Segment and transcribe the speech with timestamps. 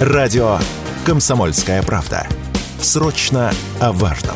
[0.00, 0.58] Радио
[1.04, 2.26] «Комсомольская правда».
[2.80, 4.34] Срочно о важном.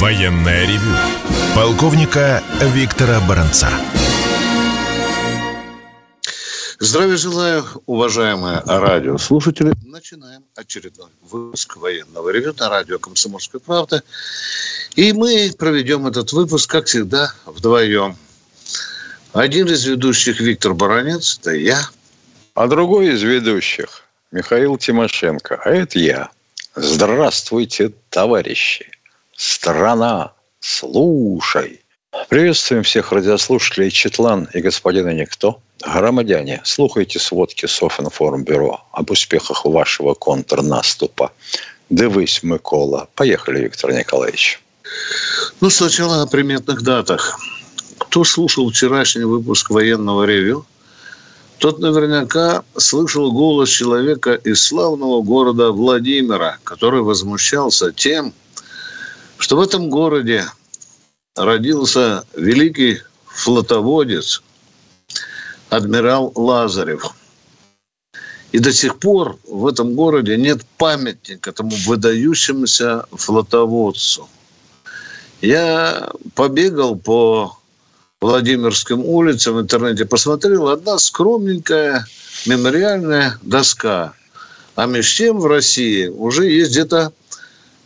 [0.00, 0.96] Военная ревю.
[1.54, 3.68] Полковника Виктора Баранца.
[6.84, 9.72] Здравия желаю, уважаемые радиослушатели.
[9.84, 14.02] Начинаем очередной выпуск военного ревю на радио «Комсомольская правда».
[14.96, 18.16] И мы проведем этот выпуск, как всегда, вдвоем.
[19.32, 21.88] Один из ведущих Виктор Баранец, это я.
[22.54, 26.30] А другой из ведущих Михаил Тимошенко, а это я.
[26.74, 28.90] Здравствуйте, товарищи.
[29.36, 31.81] Страна, слушай.
[32.28, 35.62] Приветствуем всех радиослушателей Четлан и господина Никто.
[35.80, 41.32] Громадяне, слухайте сводки Софинформбюро об успехах вашего контрнаступа.
[41.88, 43.08] Дивись, Микола.
[43.14, 44.62] Поехали, Виктор Николаевич.
[45.62, 47.40] Ну, сначала о приметных датах.
[47.96, 50.66] Кто слушал вчерашний выпуск военного ревю,
[51.56, 58.34] тот наверняка слышал голос человека из славного города Владимира, который возмущался тем,
[59.38, 60.44] что в этом городе
[61.36, 64.42] родился великий флотоводец,
[65.70, 67.14] адмирал Лазарев.
[68.52, 74.28] И до сих пор в этом городе нет памятника этому выдающемуся флотоводцу.
[75.40, 77.56] Я побегал по
[78.20, 82.06] Владимирским улицам в интернете, посмотрел, одна скромненькая
[82.46, 84.12] мемориальная доска.
[84.76, 87.12] А между тем в России уже есть где-то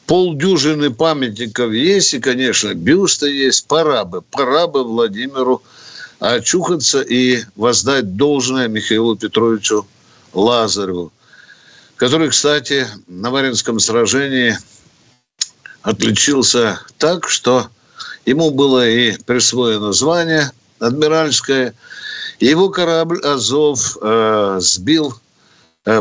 [0.06, 3.66] полдюжины памятников есть, и, конечно, бюсты есть.
[3.66, 5.62] Пора бы, пора бы Владимиру
[6.18, 9.86] очухаться и воздать должное Михаилу Петровичу
[10.32, 11.12] Лазареву,
[11.96, 14.56] который, кстати, на Маринском сражении
[15.82, 17.68] отличился так, что
[18.24, 21.74] ему было и присвоено звание адмиральское.
[22.40, 25.14] Его корабль «Азов» э, сбил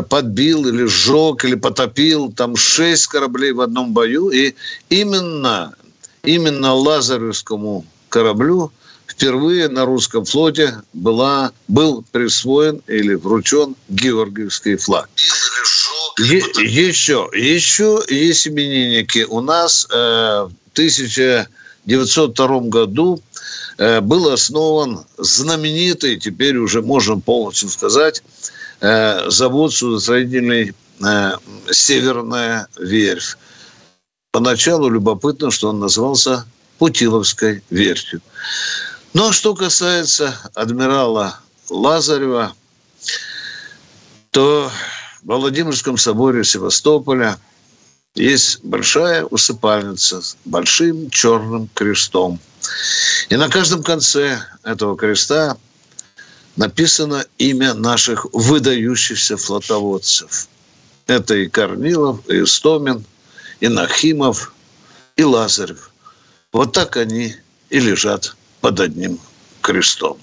[0.08, 4.30] подбил или сжег, или потопил там шесть кораблей в одном бою.
[4.30, 4.54] И
[4.88, 5.74] именно,
[6.24, 8.72] именно Лазаревскому кораблю
[9.06, 15.08] впервые на русском флоте была, был присвоен или вручен Георгиевский флаг.
[16.18, 19.24] Е- еще, еще есть именинники.
[19.28, 23.20] У нас э, в 1902 году
[23.78, 31.32] э, был основан знаменитый, теперь уже можно полностью сказать, Э, завод судостроительный э,
[31.70, 33.36] «Северная верфь».
[34.32, 36.44] Поначалу любопытно, что он назывался
[36.78, 38.20] Путиловской верфью.
[39.14, 41.38] Но что касается адмирала
[41.70, 42.52] Лазарева,
[44.30, 44.70] то
[45.22, 47.38] в Владимирском соборе Севастополя
[48.14, 52.38] есть большая усыпальница с большим черным крестом.
[53.28, 55.56] И на каждом конце этого креста
[56.56, 60.48] написано имя наших выдающихся флотоводцев.
[61.06, 63.04] Это и Корнилов, и Истомин,
[63.60, 64.52] и Нахимов,
[65.16, 65.90] и Лазарев.
[66.52, 67.34] Вот так они
[67.70, 69.18] и лежат под одним
[69.60, 70.18] крестом.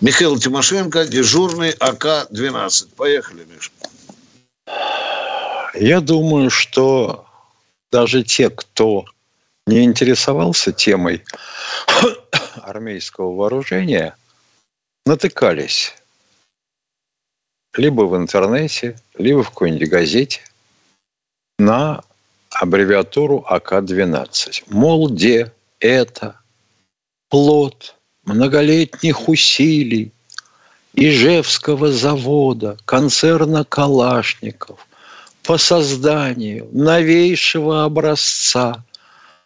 [0.00, 2.94] Михаил Тимошенко, дежурный АК-12.
[2.96, 3.70] Поехали, Миша.
[5.74, 7.26] Я думаю, что
[7.90, 9.04] даже те, кто
[9.66, 11.24] не интересовался темой
[12.62, 14.16] армейского вооружения–
[15.08, 15.94] натыкались
[17.74, 20.40] либо в интернете, либо в какой-нибудь газете
[21.58, 22.02] на
[22.50, 24.64] аббревиатуру АК-12.
[24.68, 26.38] Мол, где это
[27.30, 30.12] плод многолетних усилий
[30.94, 34.86] Ижевского завода, концерна Калашников
[35.42, 38.84] по созданию новейшего образца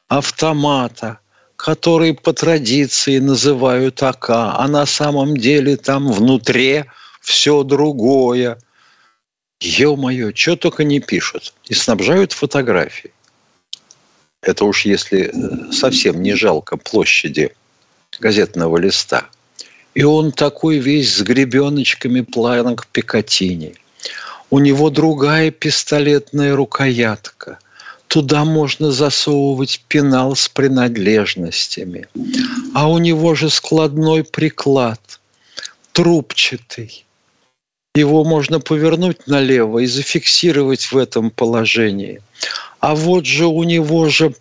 [0.09, 1.21] автомата
[1.63, 6.87] который по традиции называют АК, а на самом деле там внутри
[7.21, 8.59] все другое.
[9.61, 11.55] Ё-моё, что только не пишут.
[11.71, 13.13] И снабжают фотографии.
[14.43, 17.55] Это уж если э, совсем не жалко площади
[18.19, 19.29] газетного листа.
[19.95, 23.77] И он такой весь с гребеночками планок Пикатини.
[24.51, 27.61] У него другая пистолетная рукоятка–
[28.13, 32.09] Туда можно засовывать пенал с принадлежностями.
[32.75, 35.19] А у него же складной приклад,
[35.93, 37.07] трубчатый.
[37.95, 42.21] Его можно повернуть налево и зафиксировать в этом положении.
[42.81, 44.35] А вот же у него же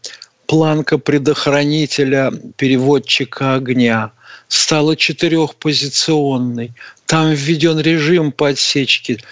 [0.48, 4.12] планка предохранителя переводчика огня
[4.50, 6.74] стала четырехпозиционной.
[7.06, 9.24] Там введен режим подсечки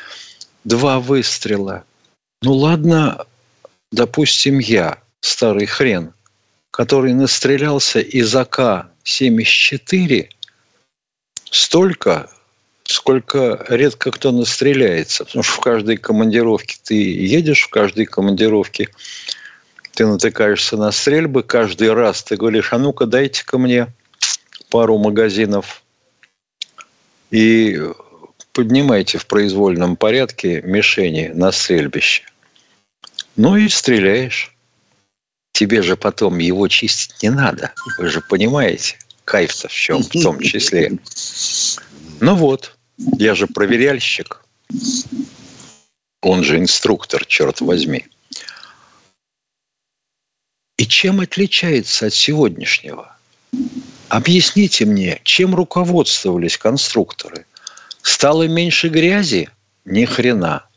[0.63, 1.83] два выстрела.
[2.41, 3.25] Ну ладно,
[3.91, 6.13] допустим, я, старый хрен,
[6.71, 10.29] который настрелялся из АК-74
[11.51, 12.29] столько,
[12.83, 15.25] сколько редко кто настреляется.
[15.25, 18.89] Потому что в каждой командировке ты едешь, в каждой командировке
[19.93, 23.87] ты натыкаешься на стрельбы, каждый раз ты говоришь, а ну-ка дайте-ка мне
[24.69, 25.83] пару магазинов
[27.31, 27.81] и
[28.53, 32.23] поднимайте в произвольном порядке мишени на стрельбище.
[33.39, 34.53] Ну и стреляешь.
[35.53, 37.71] Тебе же потом его чистить не надо.
[37.97, 40.91] Вы же понимаете, кайф-то в чем в том числе.
[42.19, 44.43] Ну вот, я же проверяльщик.
[46.21, 48.07] Он же инструктор, черт возьми.
[50.77, 53.15] И чем отличается от сегодняшнего?
[54.09, 57.45] Объясните мне, чем руководствовались конструкторы?
[58.01, 59.49] Стало меньше грязи?
[59.85, 60.68] Ни хрена.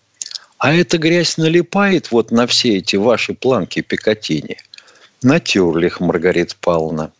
[0.62, 4.58] А эта грязь налипает вот на все эти ваши планки Пикатини.
[5.20, 7.10] Натерли их, Маргарита Павловна.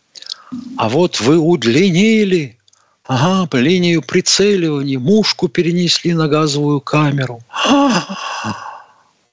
[0.77, 2.57] А вот вы удлинили,
[3.03, 7.41] ага, по линию прицеливания, мушку перенесли на газовую камеру.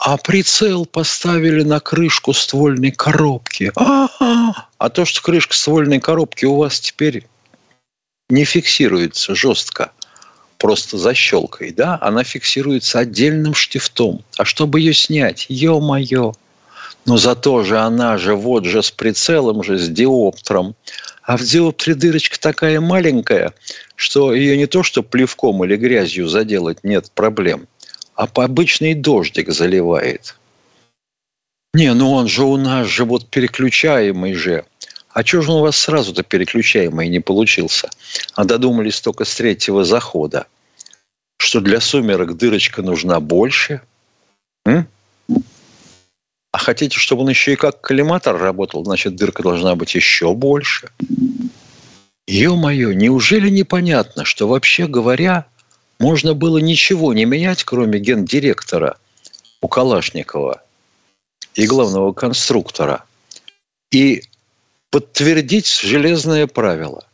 [0.02, 3.70] А прицел поставили на крышку ствольной коробки.
[3.76, 7.28] А, то, что крышка ствольной коробки у вас теперь
[8.28, 9.92] не фиксируется жестко,
[10.60, 14.22] просто защелкой, да, она фиксируется отдельным штифтом.
[14.36, 16.34] А чтобы ее снять, ё-моё,
[17.06, 20.76] но зато же она же вот же с прицелом же, с диоптром.
[21.24, 23.52] А в диоптре дырочка такая маленькая,
[23.96, 27.66] что ее не то что плевком или грязью заделать нет проблем–
[28.20, 30.36] а по обычный дождик заливает.
[31.72, 34.66] Не, ну он же у нас же вот переключаемый же.
[35.12, 37.90] А что же он у вас сразу-то переключаемый не получился?
[38.34, 40.46] А додумались только с третьего захода.
[41.38, 43.80] Что для сумерок дырочка нужна больше?
[44.66, 44.86] М?
[46.52, 50.90] А хотите, чтобы он еще и как коллиматор работал, значит, дырка должна быть еще больше.
[52.26, 55.46] Ё-моё, неужели непонятно, что вообще говоря,
[55.98, 58.96] можно было ничего не менять, кроме гендиректора
[59.60, 60.62] у Калашникова
[61.54, 63.04] и главного конструктора,
[63.90, 64.22] и
[64.90, 67.06] подтвердить железное правило.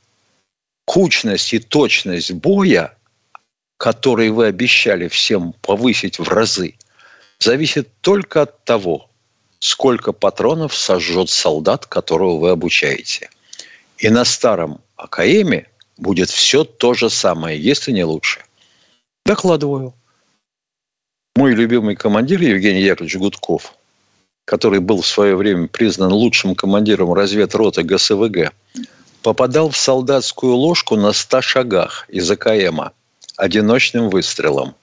[0.85, 2.97] Кучность и точность боя,
[3.77, 6.75] которые вы обещали всем повысить в разы,
[7.39, 9.11] зависит только от того,
[9.59, 13.31] сколько патронов сожжет солдат, которого вы обучаете.
[13.99, 18.45] И на старом АКМе будет все то же самое, если не лучше.
[19.25, 19.95] Докладываю.
[21.35, 23.75] Мой любимый командир Евгений Яковлевич Гудков,
[24.47, 28.53] который был в свое время признан лучшим командиром разведроты ГСВГ,
[29.23, 32.93] попадал в солдатскую ложку на 100 шагах из АКМа
[33.37, 34.75] одиночным выстрелом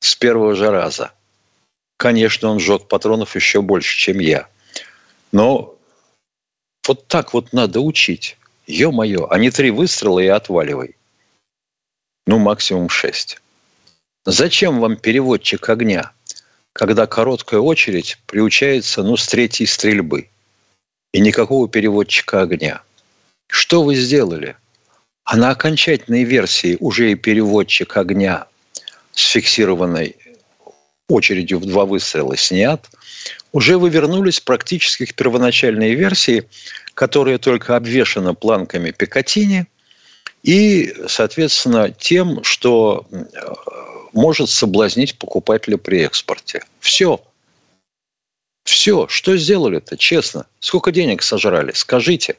[0.00, 1.12] с первого же раза.
[1.96, 4.46] Конечно, он сжег патронов еще больше, чем я.
[5.32, 5.74] Но
[6.86, 8.36] вот так вот надо учить.
[8.66, 10.96] Ё-моё, а не три выстрела и отваливай.
[12.26, 13.40] Ну, максимум шесть.
[14.26, 16.12] Зачем вам переводчик огня,
[16.72, 20.28] когда короткая очередь приучается ну, с третьей стрельбы?
[21.12, 22.80] И никакого переводчика огня.
[23.48, 24.56] Что вы сделали?
[25.24, 28.46] А на окончательной версии уже и переводчик огня
[29.12, 30.16] с фиксированной
[31.08, 32.88] очередью в два выстрела снят.
[33.52, 36.48] Уже вы вернулись практически к первоначальной версии,
[36.94, 39.66] которая только обвешана планками Пикатини
[40.42, 43.06] и, соответственно, тем, что
[44.12, 46.64] может соблазнить покупателя при экспорте.
[46.80, 47.20] Все.
[48.64, 49.08] Все.
[49.08, 50.46] Что сделали-то, честно?
[50.60, 51.72] Сколько денег сожрали?
[51.74, 52.36] Скажите.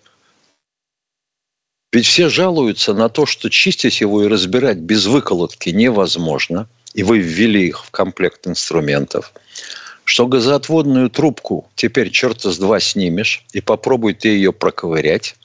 [1.92, 6.68] Ведь все жалуются на то, что чистить его и разбирать без выколотки невозможно.
[6.94, 9.34] И вы ввели их в комплект инструментов.
[10.06, 15.36] Что газоотводную трубку теперь черта с два снимешь и попробуй ты ее проковырять.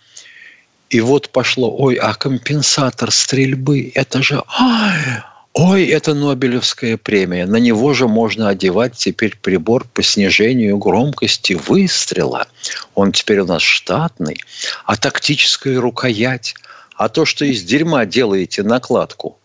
[0.90, 5.22] И вот пошло, ой, а компенсатор стрельбы, это же, ай,
[5.60, 7.44] Ой, это Нобелевская премия.
[7.44, 12.46] На него же можно одевать теперь прибор по снижению громкости выстрела.
[12.94, 14.40] Он теперь у нас штатный.
[14.84, 16.54] А тактическая рукоять.
[16.94, 19.36] А то, что из дерьма делаете накладку,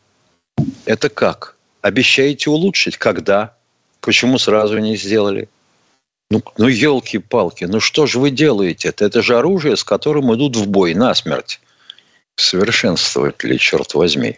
[0.86, 1.55] это как?
[1.82, 2.98] Обещаете улучшить?
[2.98, 3.55] Когда?
[4.00, 5.50] Почему сразу не сделали?
[6.29, 8.89] Ну, ну елки-палки, ну что же вы делаете?
[8.89, 11.60] Это, это же оружие, с которым идут в бой насмерть.
[12.36, 14.38] Совершенствовать ли, черт возьми?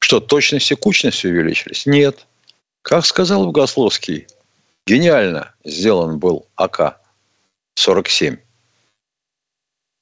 [0.00, 1.86] Что, точность и кучность увеличились?
[1.86, 2.26] Нет.
[2.82, 4.26] Как сказал Богословский,
[4.86, 8.38] гениально сделан был АК-47.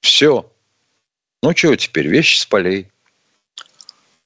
[0.03, 0.51] Все.
[1.43, 2.09] Ну, чего теперь?
[2.09, 2.91] Вещи с полей.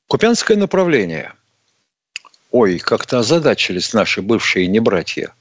[0.09, 1.35] Купянское направление.
[2.51, 5.33] Ой, как-то озадачились наши бывшие небратья.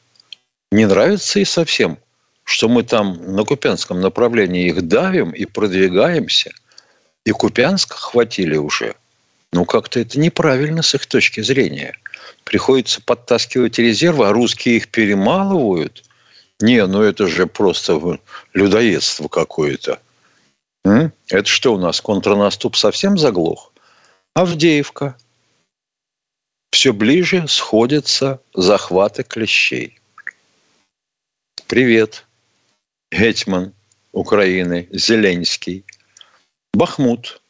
[0.72, 1.98] Не нравится и совсем,
[2.44, 6.52] что мы там на Купянском направлении их давим и продвигаемся,
[7.26, 8.96] и Купянск хватили уже,
[9.54, 11.96] ну, как-то это неправильно с их точки зрения.
[12.44, 16.04] Приходится подтаскивать резервы, а русские их перемалывают.
[16.60, 18.20] Не, ну это же просто
[18.54, 20.00] людоедство какое-то.
[20.84, 23.74] Это что у нас, контрнаступ совсем заглох?
[24.34, 25.18] Авдеевка.
[26.72, 30.00] Все ближе сходятся захваты клещей.
[31.68, 32.26] Привет.
[33.12, 33.74] Гетьман
[34.12, 35.86] Украины, Зеленский,
[36.74, 37.42] Бахмут.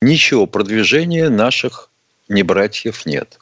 [0.00, 1.90] Ничего продвижения наших
[2.28, 3.38] небратьев нет.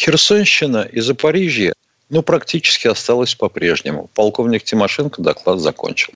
[0.00, 1.74] Херсонщина и Запорижье,
[2.10, 4.10] ну, практически осталось по-прежнему.
[4.14, 6.12] Полковник Тимошенко доклад закончил.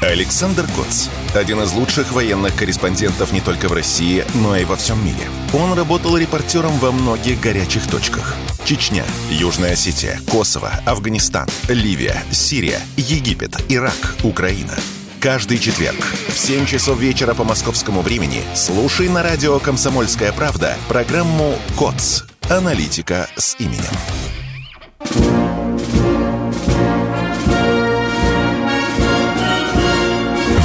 [0.00, 1.08] Александр Коц.
[1.34, 5.28] Один из лучших военных корреспондентов не только в России, но и во всем мире.
[5.52, 8.34] Он работал репортером во многих горячих точках.
[8.64, 14.74] Чечня, Южная Осетия, Косово, Афганистан, Ливия, Сирия, Египет, Ирак, Украина.
[15.20, 21.58] Каждый четверг в 7 часов вечера по московскому времени слушай на радио «Комсомольская правда» программу
[21.78, 22.24] «КОЦ.
[22.50, 23.84] Аналитика с именем».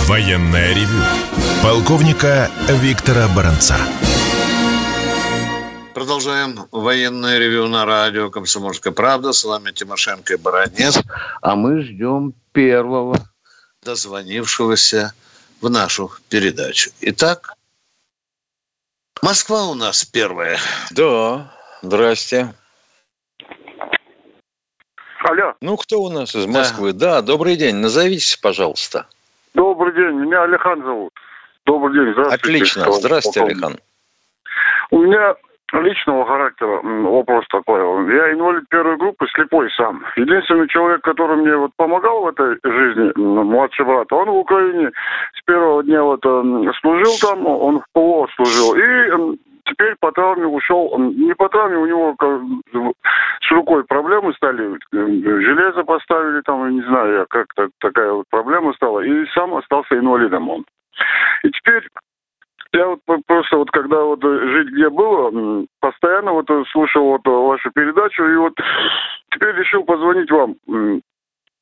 [0.06, 1.02] Военное ревю
[1.64, 3.78] полковника Виктора Баранца.
[5.94, 9.32] Продолжаем военное ревю на радио «Комсомольская правда».
[9.32, 11.02] С вами Тимошенко и Баранец.
[11.42, 13.18] А мы ждем первого
[13.84, 15.14] дозвонившегося
[15.62, 16.92] в нашу передачу.
[17.02, 17.56] Итак,
[19.22, 20.58] Москва у нас первая.
[20.92, 22.54] Да, здрасте.
[25.24, 25.54] Алло.
[25.62, 26.94] Ну, кто у нас из Москвы?
[26.94, 27.76] Да, да добрый день.
[27.76, 29.08] Назовитесь, пожалуйста.
[29.54, 31.14] Добрый день, меня Алихан зовут.
[31.66, 32.44] Добрый день, здравствуйте.
[32.44, 33.80] Отлично, здравствуйте, Алихан.
[34.90, 35.36] У меня
[35.74, 37.80] личного характера вопрос такой.
[38.14, 40.04] Я инвалид первой группы, слепой сам.
[40.16, 44.92] Единственный человек, который мне вот помогал в этой жизни, младший брат, он в Украине
[45.34, 46.22] с первого дня вот
[46.82, 48.76] служил там, он в ПВО служил.
[48.76, 52.16] И теперь по травме ушел, не по травме, у него
[53.42, 57.48] с рукой проблемы стали, железо поставили там, не знаю как
[57.80, 60.66] такая вот проблема стала, и сам остался инвалидом он.
[61.44, 61.88] И теперь
[63.42, 68.54] просто вот когда вот жить где было, постоянно вот слушал вот вашу передачу, и вот
[69.32, 70.56] теперь решил позвонить вам.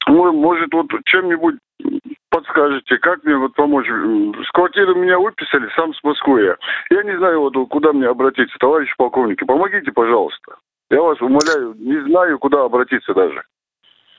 [0.07, 1.55] Может, вот чем-нибудь
[2.29, 3.88] подскажете, как мне вот помочь?
[3.88, 6.57] С квартиры меня выписали, сам с Москвы я.
[6.89, 10.55] Я не знаю, вот куда мне обратиться, товарищ полковники, помогите, пожалуйста.
[10.89, 13.43] Я вас умоляю, не знаю, куда обратиться даже.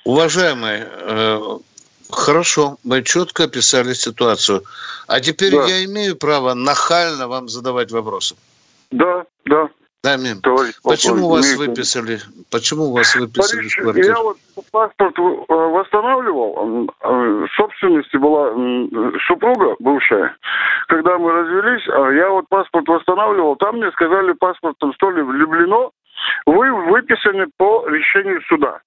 [0.04, 1.38] Уважаемый, э,
[2.12, 4.62] Хорошо, мы четко описали ситуацию.
[5.06, 5.64] А теперь да.
[5.66, 8.36] я имею право нахально вам задавать вопросы.
[8.90, 9.68] Да, да.
[10.02, 10.40] Да, Мим.
[10.82, 11.68] Почему вас имею...
[11.68, 12.20] выписали?
[12.50, 14.06] Почему вас выписали Товарищ, из квартиры?
[14.06, 14.38] Я вот
[14.72, 16.88] паспорт э, восстанавливал.
[17.02, 18.48] Э, собственности была
[19.26, 20.34] супруга бывшая.
[20.88, 23.56] Когда мы развелись, а я вот паспорт восстанавливал.
[23.56, 25.92] Там мне сказали, паспортом что ли влюблено.
[26.46, 28.80] Вы выписаны по решению суда.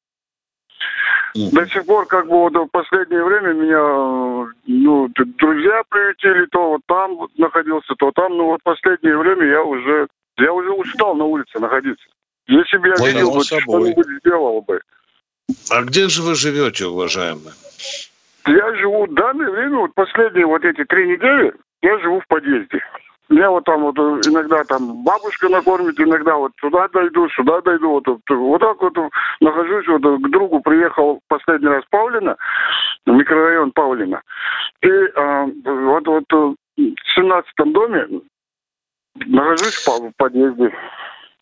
[1.35, 6.81] До сих пор, как бы, вот в последнее время меня, ну, друзья приютили, то вот
[6.87, 11.15] там вот находился, то там, ну, вот в последнее время я уже, я уже устал
[11.15, 12.05] на улице находиться.
[12.47, 14.79] Если бы я Ой, видел, бы, что-нибудь сделал бы.
[15.71, 17.53] А где же вы живете, уважаемый?
[18.45, 22.79] Я живу в данное время, вот последние вот эти три недели, я живу в подъезде.
[23.29, 27.89] Я вот там вот иногда там бабушка накормит, иногда вот сюда дойду, сюда дойду.
[27.91, 28.93] Вот, вот, вот так вот
[29.39, 32.35] нахожусь, вот к другу приехал последний раз Павлина,
[33.05, 34.21] микрорайон Павлина.
[34.81, 36.55] И а, вот, вот в
[37.15, 38.07] 17 доме
[39.25, 40.73] нахожусь в подъезде.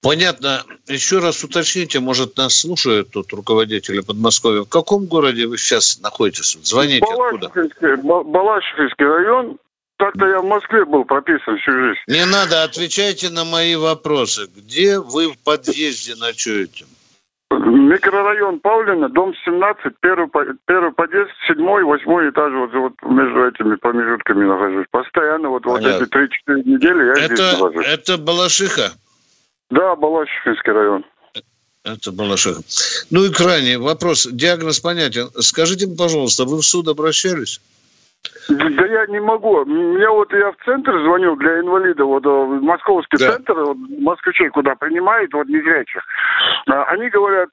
[0.01, 0.63] Понятно.
[0.87, 4.61] Еще раз уточните, может, нас слушают тут руководители Подмосковья.
[4.61, 6.57] В каком городе вы сейчас находитесь?
[6.63, 8.23] Звоните Балашихинский, откуда?
[8.23, 9.57] Балашихинский район,
[10.01, 11.99] так-то я в Москве был прописан всю жизнь.
[12.07, 14.47] Не надо, отвечайте на мои вопросы.
[14.55, 16.85] Где вы в подъезде ночуете?
[17.51, 20.27] Микрорайон Павлина, дом 17, первый,
[20.65, 24.87] первый подъезд, седьмой, восьмой этаж, вот, вот между этими промежутками нахожусь.
[24.89, 26.29] Постоянно вот, вот эти 3-4
[26.65, 27.85] недели я это, здесь нахожусь.
[27.85, 28.91] Это Балашиха?
[29.69, 31.05] Да, Балашихинский район.
[31.83, 32.61] Это Балашиха.
[33.11, 34.27] Ну и крайний вопрос.
[34.31, 35.29] Диагноз понятен.
[35.41, 37.61] Скажите, пожалуйста, вы в суд обращались?
[38.49, 39.65] Да я не могу.
[39.65, 43.31] Меня вот я в центр звонил для инвалидов, вот э, московский да.
[43.31, 46.03] центр, вот, москвичей куда принимают, вот незрячих.
[46.67, 47.49] А, они говорят,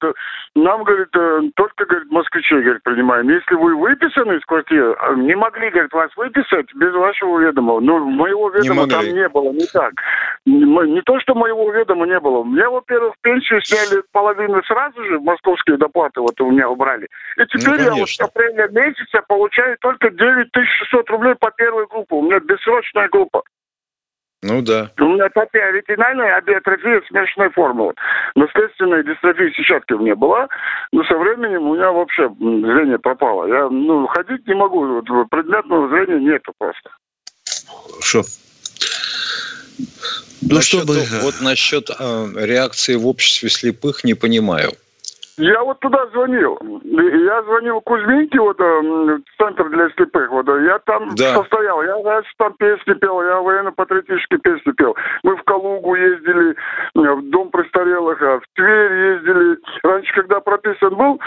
[0.55, 3.29] нам, говорит, э, только, говорит, москвичей, говорит, принимаем.
[3.29, 7.81] Если вы выписаны из квартиры, а, не могли, говорит, вас выписать без вашего ведома.
[7.81, 9.93] Ну, моего ведома не там не было, не так.
[10.45, 12.43] Не то, что моего ведома не было.
[12.45, 17.09] Мне, во-первых, пенсию сняли половину сразу же, московские доплаты вот у меня убрали.
[17.37, 20.11] И теперь ну, я вот с апреля месяца получаю только
[20.59, 22.15] 9600 рублей по первой группе.
[22.15, 23.43] У меня бессрочная группа.
[24.43, 24.93] Ну да.
[24.99, 27.93] У меня топия ретинальная абиотрофия смешанной формы.
[28.37, 30.49] Наследственная дистрофия сетчатки у меня была,
[30.93, 33.47] но со временем у меня вообще зрение пропало.
[33.49, 36.91] Я ну, ходить не могу, предметного зрения нету просто.
[37.91, 38.23] Хорошо.
[40.41, 41.05] Ну, насчет, чтобы...
[41.23, 44.71] Вот насчет э, реакции в обществе слепых не понимаю.
[45.39, 46.59] Я вот туда звонил.
[46.85, 50.31] Я звонил Кузьминке, вот э, центр для слепых.
[50.31, 51.35] Вот я там да.
[51.37, 51.83] состоял.
[51.83, 54.97] Я раньше там песни пел, я военно-патриотические песни пел.
[55.23, 56.55] Мы в Калугу ездили, э,
[56.95, 59.59] в дом престарелых, а в Тверь ездили.
[59.83, 61.21] Раньше, когда прописан был,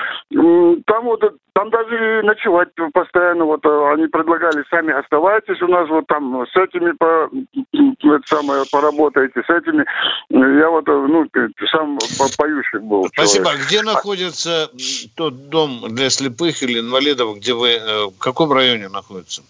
[0.86, 3.46] там вот там даже ночевать постоянно.
[3.46, 7.30] Вот э, они предлагали сами оставайтесь у нас вот там с этими по
[7.74, 9.86] это самое поработайте, с этими.
[10.30, 11.27] Я вот ну
[11.72, 11.98] сам
[12.38, 13.06] поющий был.
[13.13, 13.46] Спасибо.
[13.46, 13.68] Человек.
[13.68, 14.70] Где на находится
[15.15, 19.43] тот дом для слепых или инвалидов, где вы, э, в каком районе находится?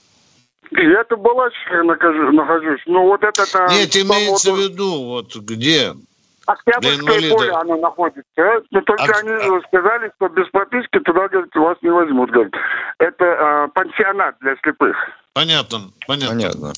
[0.72, 2.82] Я-то Балачеве нахожусь.
[2.86, 3.68] Ну, вот это...
[3.72, 5.94] Нет, имеется в виду, вот где?
[6.46, 8.24] Октябрьское поле оно находится.
[8.72, 9.62] Но только а, они а...
[9.68, 12.54] сказали, что без прописки туда, говорит, вас не возьмут, говорит.
[13.00, 14.98] Это э, пансионат для слепых.
[15.34, 16.36] Понятно, понятно.
[16.36, 16.74] Понятно.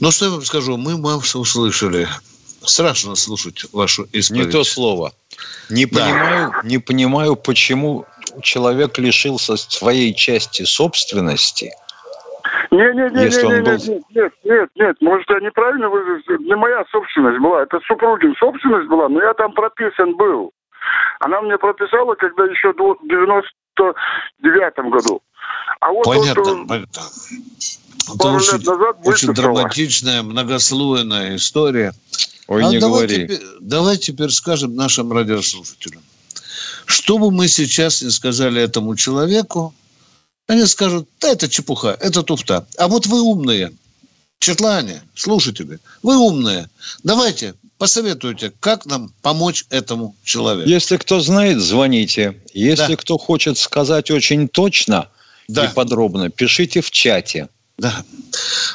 [0.00, 2.06] Ну, что я вам скажу, мы вас услышали.
[2.64, 4.46] Страшно слушать вашу исповедь.
[4.46, 5.12] Не то слово.
[5.70, 6.00] Не да.
[6.00, 8.06] понимаю, не понимаю, почему
[8.42, 11.72] человек лишился своей части собственности.
[12.70, 13.70] Нет, нет, нет, нет, нет, был...
[13.70, 16.36] нет, нет, нет, нет, может, я неправильно выразился.
[16.38, 20.52] Не моя собственность была, это супругин собственность была, но я там прописан был.
[21.20, 25.20] Она мне прописала, когда еще в 99 году.
[25.80, 27.02] А вот понятно, вот, понятно.
[28.18, 31.92] Пару это лет назад очень драматичная, многослойная история.
[32.50, 33.24] Ой, а не давай говори.
[33.24, 36.02] Теперь, давай теперь скажем нашим радиослушателям.
[36.84, 39.72] Что бы мы сейчас не сказали этому человеку,
[40.48, 42.66] они скажут, да это чепуха, это туфта.
[42.76, 43.72] А вот вы умные,
[44.40, 46.68] Четлане, слушатели, вы умные.
[47.04, 50.68] Давайте, посоветуйте, как нам помочь этому человеку.
[50.68, 52.42] Если кто знает, звоните.
[52.52, 52.96] Если да.
[52.96, 55.08] кто хочет сказать очень точно
[55.46, 55.66] да.
[55.66, 57.48] и подробно, пишите в чате.
[57.80, 58.04] Да.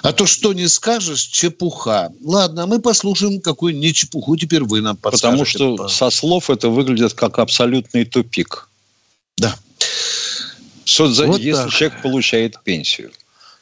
[0.01, 2.11] А то, что не скажешь, чепуха.
[2.23, 5.53] Ладно, мы послушаем, какую не чепуху теперь вы нам подскажете.
[5.53, 8.67] Потому что со слов это выглядит как абсолютный тупик.
[9.37, 9.55] Да.
[10.85, 11.27] Соцза...
[11.27, 11.71] Вот Если так.
[11.71, 13.11] человек получает пенсию,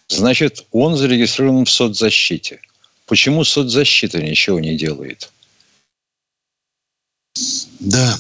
[0.07, 2.61] значит, он зарегистрирован в соцзащите.
[3.05, 5.29] Почему соцзащита ничего не делает?
[7.81, 8.17] Да.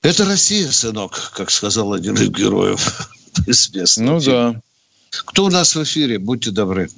[0.00, 3.10] Это Россия, сынок, как сказал один из героев
[3.46, 4.06] известный.
[4.06, 4.62] Ну да.
[5.10, 6.18] Кто у нас в эфире?
[6.18, 6.88] Будьте добры.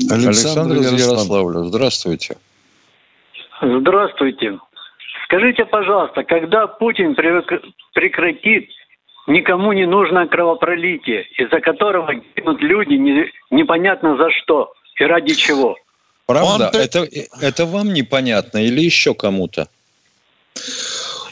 [0.00, 1.64] Александр, Александр из Ярославля.
[1.64, 2.36] Здравствуйте.
[3.62, 4.58] Здравствуйте.
[5.24, 8.68] Скажите, пожалуйста, когда Путин прекратит
[9.26, 15.76] никому не нужное кровопролитие, из-за которого гибнут люди не, непонятно за что и ради чего?
[16.26, 16.70] Правда?
[16.72, 16.80] Он...
[16.80, 17.08] Это,
[17.40, 19.68] это вам непонятно или еще кому-то?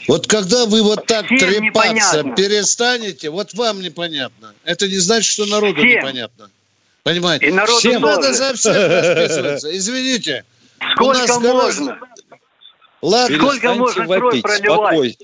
[0.07, 2.35] Вот когда вы вот так Всем трепаться непонятно.
[2.35, 4.53] перестанете, вот вам непонятно.
[4.63, 5.87] Это не значит, что народу Всем.
[5.87, 6.49] непонятно.
[7.03, 7.47] Понимаете?
[7.47, 8.15] И народу Всем тоже.
[8.15, 9.77] надо за всех расписываться.
[9.77, 10.43] Извините.
[10.95, 11.99] Сколько можно?
[13.01, 13.37] Ладно.
[13.37, 15.17] Сколько можно кровь проливать?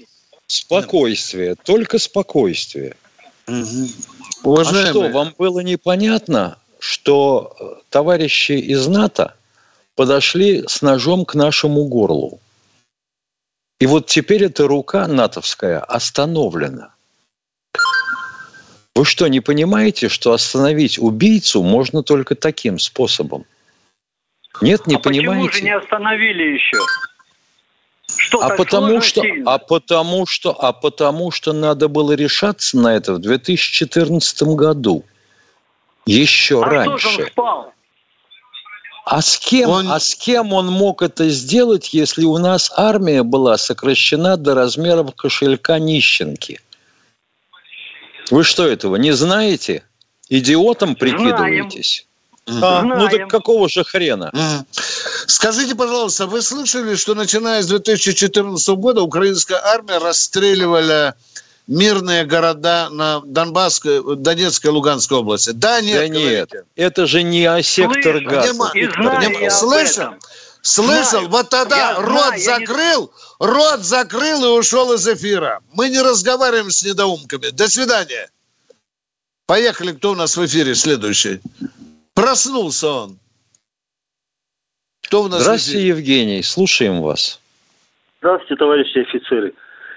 [0.48, 1.56] Спокойствие.
[1.64, 2.96] Только спокойствие.
[3.48, 3.88] Угу.
[4.44, 4.90] Уважаемые.
[4.90, 9.36] А что, вам было непонятно, что э, товарищи из НАТО
[9.96, 12.40] подошли с ножом к нашему горлу?
[13.82, 16.94] И вот теперь эта рука натовская остановлена.
[18.94, 23.44] Вы что, не понимаете, что остановить убийцу можно только таким способом?
[24.62, 25.48] Нет, не а понимаете?
[25.48, 26.78] Почему же не остановили еще?
[28.06, 33.14] Что, а потому что, а потому что, а потому что надо было решаться на это
[33.16, 35.04] в 2014 году,
[36.06, 37.08] еще а раньше.
[37.08, 37.74] Кто же он спал?
[39.12, 39.92] А с кем, он...
[39.92, 45.14] а с кем он мог это сделать, если у нас армия была сокращена до размеров
[45.18, 46.62] кошелька нищенки?
[48.30, 49.84] Вы что этого не знаете?
[50.30, 52.08] Идиотом прикидываетесь?
[52.48, 54.32] А, ну так какого же хрена?
[55.28, 61.16] Скажите, пожалуйста, вы слышали, что начиная с 2014 года украинская армия расстреливала
[61.72, 65.52] мирные города на Донбасской, Донецкой, Луганской области.
[65.52, 66.52] Да, нет, да нет.
[66.76, 68.72] Это же не сектор Слышь, газа.
[68.74, 70.20] Не, не, слышим?
[70.62, 71.04] Слышал?
[71.22, 71.30] Знаю.
[71.30, 75.62] Вот тогда Я рот знаю, я не- закрыл, рот закрыл и ушел из эфира.
[75.74, 77.50] Мы не разговариваем с недоумками.
[77.50, 78.30] До свидания.
[79.48, 81.42] Поехали, кто у нас в эфире следующий?
[82.14, 83.18] Проснулся он.
[85.04, 85.88] Кто у нас в Здравствуйте, эфире?
[85.90, 87.40] Евгений, слушаем вас.
[88.20, 89.54] Здравствуйте, товарищи офицеры.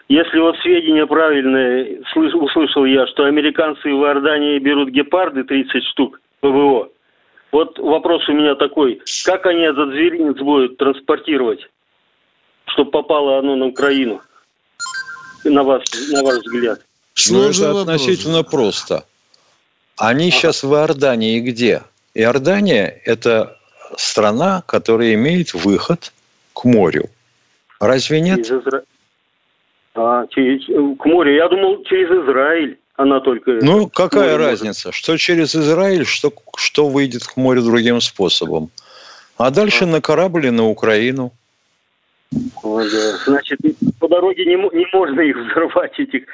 [0.09, 6.21] Если вот сведения правильные, слыш- услышал я, что американцы в Иордании берут гепарды 30 штук
[6.41, 6.91] ПВО.
[7.53, 9.01] Вот вопрос у меня такой.
[9.25, 11.61] Как они этот зверинец будут транспортировать,
[12.67, 14.21] чтобы попало оно на Украину?
[15.45, 16.79] На, вас, на ваш взгляд.
[16.81, 17.95] Ну, Сложный это вопрос.
[17.95, 19.05] относительно просто.
[19.97, 21.83] Они сейчас в Иордании где?
[22.15, 23.57] Иордания– это
[23.97, 26.13] страна, которая имеет выход
[26.55, 27.09] к морю.
[27.81, 28.47] Разве нет?
[28.47, 28.83] Через Изра-
[29.95, 30.67] А, через-
[30.99, 31.35] к морю.
[31.35, 33.53] Я думал, через Израиль она только...
[33.63, 34.51] Ну, какая море может.
[34.51, 34.93] разница?
[34.93, 38.71] Что через Израиль, что, что выйдет к морю другим способом.
[39.37, 41.33] А дальше на корабль и на Украину.
[42.63, 43.17] О, да.
[43.27, 43.59] Значит,
[44.01, 46.25] по дороге не, не можно их взорвать, этих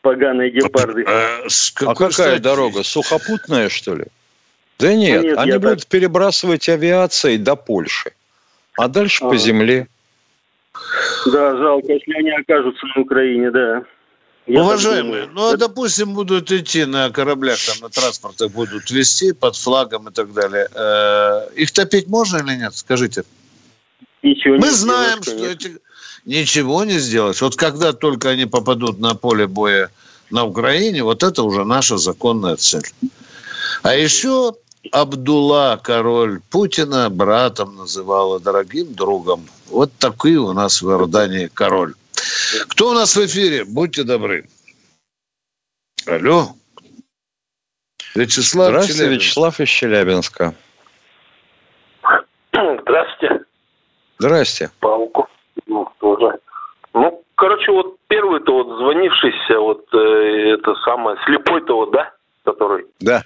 [0.00, 1.04] поганые гепарды.
[1.06, 2.40] Э, с А какая стати?
[2.40, 2.82] дорога?
[2.82, 4.04] Сухопутная, что ли?
[4.78, 8.12] Да нет, нет, они будут перебрасывать авиацией до Польши.
[8.76, 9.36] А дальше по А.
[9.36, 9.88] земле.
[11.26, 13.84] Да, жалко, если они окажутся на Украине, да.
[14.46, 19.56] Я Уважаемые, ну, а допустим, будут идти на кораблях, там, на транспортах будут вести под
[19.56, 20.68] флагом и так далее.
[20.74, 22.74] Э, Их топить можно или нет?
[22.74, 23.24] Скажите.
[24.22, 25.68] Ничего не Мы сделаешь, знаем, что конечно.
[25.68, 25.78] эти...
[26.24, 27.42] Ничего не сделаешь.
[27.42, 29.90] Вот когда только они попадут на поле боя
[30.30, 32.86] на Украине, вот это уже наша законная цель.
[33.82, 34.54] А еще
[34.92, 39.46] Абдулла, король Путина, братом называла, дорогим другом.
[39.70, 41.94] Вот такой у нас в Иордании король.
[42.68, 43.64] Кто у нас в эфире?
[43.64, 44.48] Будьте добры.
[46.06, 46.48] Алло.
[48.14, 49.24] Вячеслав Здравствуйте, Челябинск.
[49.24, 50.54] Вячеслав из Челябинска.
[52.52, 53.44] Здравствуйте,
[54.18, 54.70] Здрасте.
[54.80, 55.28] Пауку.
[55.66, 56.38] Ну, тоже.
[56.94, 62.12] Ну, короче, вот первый-то вот звонившийся, вот э, это самое, слепой-то вот, да,
[62.44, 62.86] который.
[63.00, 63.22] Да.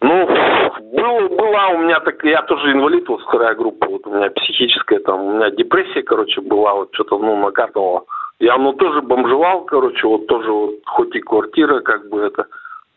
[0.00, 4.30] Ну, был, была у меня так, я тоже инвалид, вот вторая группа, вот у меня
[4.30, 8.04] психическая, там, у меня депрессия, короче, была, вот что-то, ну, накатывала.
[8.38, 12.46] Я, ну, тоже бомжевал, короче, вот тоже, вот, хоть и квартира, как бы, это,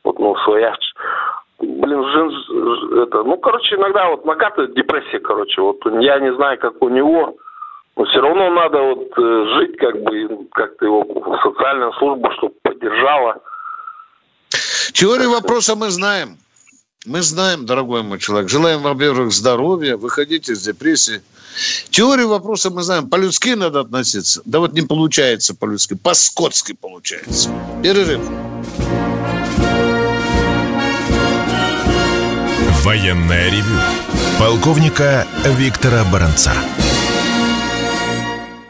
[0.04, 0.76] вот, ну, своя.
[1.60, 6.80] Блин, жен, это, ну, короче, иногда вот накатывает депрессия, короче, вот, я не знаю, как
[6.84, 7.36] у него,
[7.98, 11.04] но все равно надо вот э, жить, как бы, как-то его
[11.42, 13.38] социальная служба, чтобы поддержала.
[14.94, 16.38] Теорию вопроса мы знаем.
[17.08, 18.48] Мы знаем, дорогой мой человек.
[18.48, 21.24] Желаем, во-первых, здоровья, выходите из депрессии.
[21.90, 23.10] Теорию вопроса мы знаем.
[23.10, 24.44] По-людски надо относиться.
[24.46, 25.96] Да вот не получается по-людски.
[25.96, 27.50] По-скотски получается.
[27.82, 28.22] Перерыв.
[32.84, 33.80] Военное ревю
[34.38, 36.54] полковника Виктора Баранца.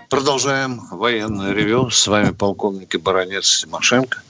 [0.07, 1.89] Продолжаем военное ревю.
[1.89, 4.21] С вами полковник и баронец Тимошенко.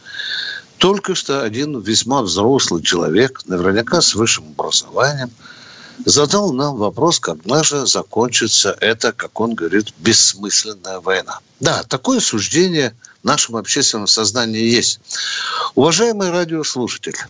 [0.82, 5.30] Только что один весьма взрослый человек, наверняка с высшим образованием,
[6.06, 11.38] задал нам вопрос, когда же закончится эта, как он говорит, бессмысленная война.
[11.60, 15.00] Да, такое суждение в нашем общественном сознании есть.
[15.76, 17.28] Уважаемые радиослушатели,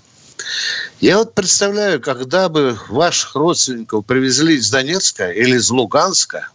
[1.01, 6.47] я вот представляю, когда бы ваших родственников привезли из Донецка или из Луганска,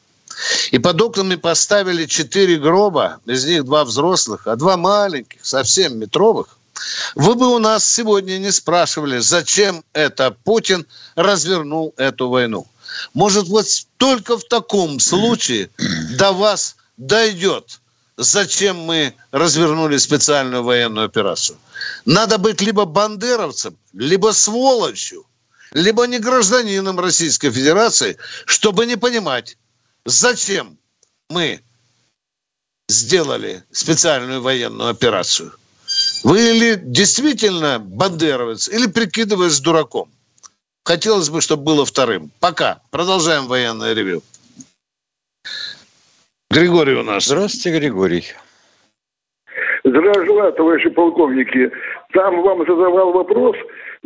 [0.70, 6.56] и под окнами поставили четыре гроба, из них два взрослых, а два маленьких, совсем метровых,
[7.14, 12.66] вы бы у нас сегодня не спрашивали, зачем это Путин развернул эту войну.
[13.14, 15.70] Может, вот только в таком случае
[16.18, 17.80] до вас дойдет,
[18.16, 21.58] зачем мы развернули специальную военную операцию.
[22.04, 25.26] Надо быть либо бандеровцем, либо сволочью,
[25.72, 29.56] либо не гражданином Российской Федерации, чтобы не понимать,
[30.04, 30.78] зачем
[31.28, 31.60] мы
[32.88, 35.52] сделали специальную военную операцию.
[36.26, 40.08] Вы или действительно бандеровец, или прикидываясь дураком.
[40.84, 42.30] Хотелось бы, чтобы было вторым.
[42.40, 42.80] Пока.
[42.90, 44.22] Продолжаем военное ревю.
[46.50, 47.26] Григорий у нас.
[47.26, 48.24] Здравствуйте, Григорий.
[49.84, 51.70] Желаю, товарищи полковники.
[52.12, 53.54] Там вам задавал вопрос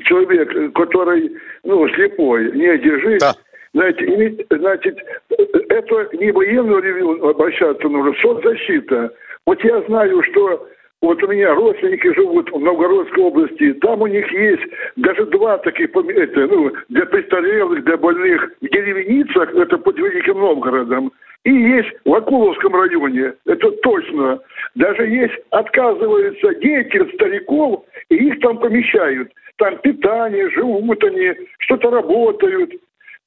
[0.04, 1.30] человек, который,
[1.64, 3.20] ну, слепой, не держись.
[3.20, 3.34] Да.
[3.72, 4.98] Знаете, иметь- значит,
[5.30, 9.10] это не военную ревю обращаться нужно, соцзащита.
[9.46, 10.68] Вот я знаю, что
[11.02, 14.62] вот у меня родственники живут в Новгородской области, там у них есть
[14.96, 21.12] даже два таких, это, ну, для престарелых, для больных в деревницах, это под Великим Новгородом,
[21.44, 24.40] и есть в Акуловском районе, это точно.
[24.74, 29.32] Даже есть, отказываются дети от стариков, и их там помещают.
[29.56, 32.72] Там питание, живут они, что-то работают.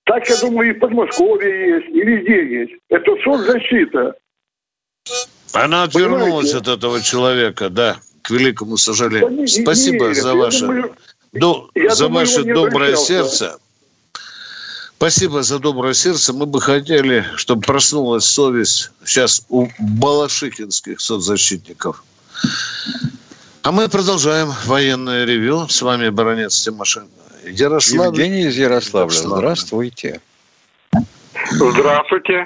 [0.05, 2.73] Так, я думаю, и в Подмосковье есть, и везде есть.
[2.89, 4.15] Это соцзащита.
[5.53, 6.57] Она отвернулась Понимаете?
[6.57, 9.29] от этого человека, да, к великому сожалению.
[9.29, 10.17] Да не- не Спасибо верят.
[10.23, 10.95] за Я ваше, думаю,
[11.33, 13.05] до- я за думаю, ваше не доброе обращался.
[13.07, 13.57] сердце.
[14.97, 16.33] Спасибо за доброе сердце.
[16.33, 22.03] Мы бы хотели, чтобы проснулась совесть сейчас у балашихинских соцзащитников.
[23.63, 25.67] А мы продолжаем военное ревю.
[25.67, 27.09] С вами баронец Тимошенко.
[27.45, 28.07] Ярослав.
[28.07, 29.13] Евгений из Ярославля.
[29.13, 29.37] Ярославля.
[29.37, 30.21] Здравствуйте.
[31.51, 32.45] Здравствуйте.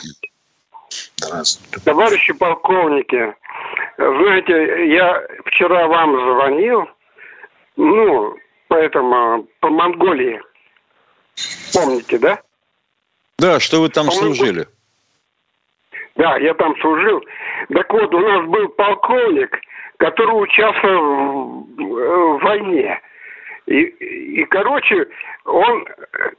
[1.18, 1.86] Здравствуйте.
[1.86, 3.34] Товарищи полковники,
[3.98, 6.88] знаете, я вчера вам звонил,
[7.76, 8.36] ну,
[8.68, 10.42] поэтому по Монголии.
[11.74, 12.40] Помните, да?
[13.40, 14.68] Да, что вы там служили?
[16.16, 17.24] Да, я там служил.
[17.74, 19.56] Так вот, у нас был полковник,
[19.98, 23.00] который участвовал в, в войне.
[23.68, 25.08] И, и, короче,
[25.46, 25.86] он,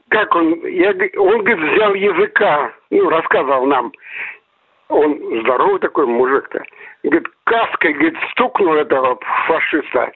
[0.09, 3.93] как он, я, г- он, говорит, взял языка, ну, рассказывал нам.
[4.89, 6.63] Он здоровый такой мужик-то.
[7.03, 10.11] Говорит, каской, говорит, стукнул этого фашиста.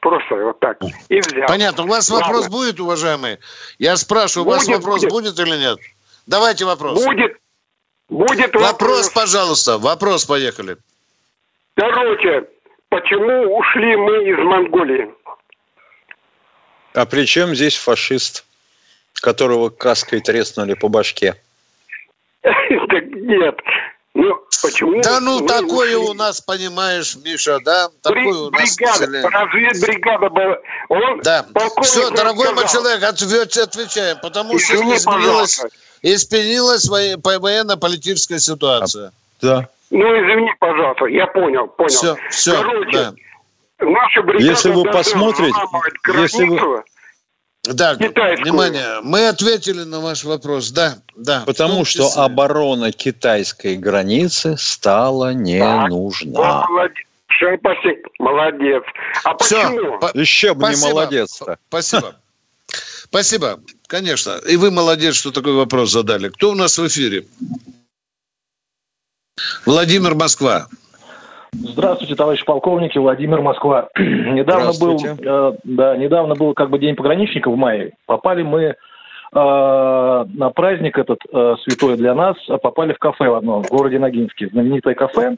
[0.00, 0.78] Просто вот так.
[1.08, 1.46] И взял.
[1.46, 1.84] Понятно.
[1.84, 2.26] У вас Ладно.
[2.26, 3.38] вопрос будет, уважаемые?
[3.78, 5.10] Я спрашиваю, у вас Будет, вопрос будет.
[5.12, 5.78] будет или нет?
[6.26, 7.04] Давайте вопрос.
[7.04, 7.36] Будет,
[8.08, 9.78] будет Вопрос, пожалуйста.
[9.78, 10.76] Вопрос, поехали.
[11.74, 12.44] Короче,
[12.90, 15.14] почему ушли мы из Монголии?
[16.94, 18.44] А при чем здесь фашист,
[19.14, 21.34] которого каской треснули по башке?
[22.42, 23.60] Так нет.
[24.18, 25.00] Ну, почему?
[25.00, 26.10] Да ну, такое ушли?
[26.10, 27.88] у нас, понимаешь, Миша, да?
[28.02, 30.56] Бри- Такое у нас бригада, разведбригада была.
[30.88, 31.46] Он, Да.
[31.82, 33.00] Все, дорогой мой человек,
[33.62, 35.68] отвечаем, потому что Извини, изменилась, пожалуйста.
[36.02, 36.88] изменилась
[37.22, 39.12] по- военно-политическая ситуация.
[39.40, 39.68] Да.
[39.90, 41.88] Ну, извини, пожалуйста, я понял, понял.
[41.88, 43.14] Все, все, Короче, да.
[43.78, 45.60] наша бригада Если вы посмотрите,
[46.12, 46.82] если вы-.
[47.64, 48.44] Да, Китайскую.
[48.44, 51.42] внимание, мы ответили на ваш вопрос, да, да.
[51.44, 52.22] Потому том что числе.
[52.22, 55.90] оборона китайской границы стала не Так.
[55.90, 56.64] нужна.
[56.66, 57.04] Молодец.
[58.18, 58.82] Молодец.
[59.24, 59.98] А почему?
[59.98, 61.58] по- Еще бы не молодец-то.
[61.68, 62.16] Спасибо.
[63.04, 64.38] Спасибо, конечно.
[64.48, 66.28] И вы молодец, что такой вопрос задали.
[66.30, 67.26] Кто у нас в эфире?
[69.66, 70.68] Владимир Москва.
[71.52, 73.88] Здравствуйте, товарищи полковники, Владимир Москва.
[73.98, 77.92] недавно был, э, да, недавно был как бы день пограничника в мае.
[78.06, 78.74] Попали мы э,
[79.32, 83.98] на праздник этот э, святой для нас, а попали в кафе в одно в городе
[83.98, 85.36] Ногинске, знаменитое кафе.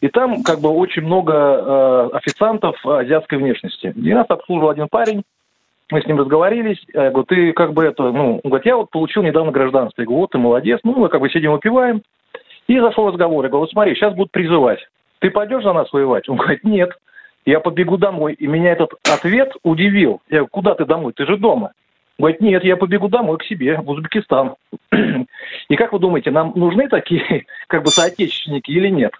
[0.00, 3.92] И там как бы очень много э, официантов азиатской внешности.
[3.96, 5.22] И нас обслуживал один парень.
[5.90, 6.82] Мы с ним разговорились.
[6.92, 10.00] Я говорю, ты как бы это, ну, он говорит, я вот получил недавно гражданство.
[10.00, 10.80] Я говорю, вот ты молодец.
[10.82, 12.02] Ну, мы как бы сидим выпиваем.
[12.66, 13.44] И зашел разговор.
[13.44, 14.80] Я говорю, вот смотри, сейчас будут призывать.
[15.24, 16.28] Ты пойдешь за нас воевать?
[16.28, 16.90] Он говорит, нет.
[17.46, 18.34] Я побегу домой.
[18.34, 20.20] И меня этот ответ удивил.
[20.28, 21.14] Я говорю, куда ты домой?
[21.16, 21.72] Ты же дома.
[22.18, 24.56] Он говорит, нет, я побегу домой к себе, в Узбекистан.
[25.70, 29.12] И как вы думаете, нам нужны такие как бы соотечественники или нет?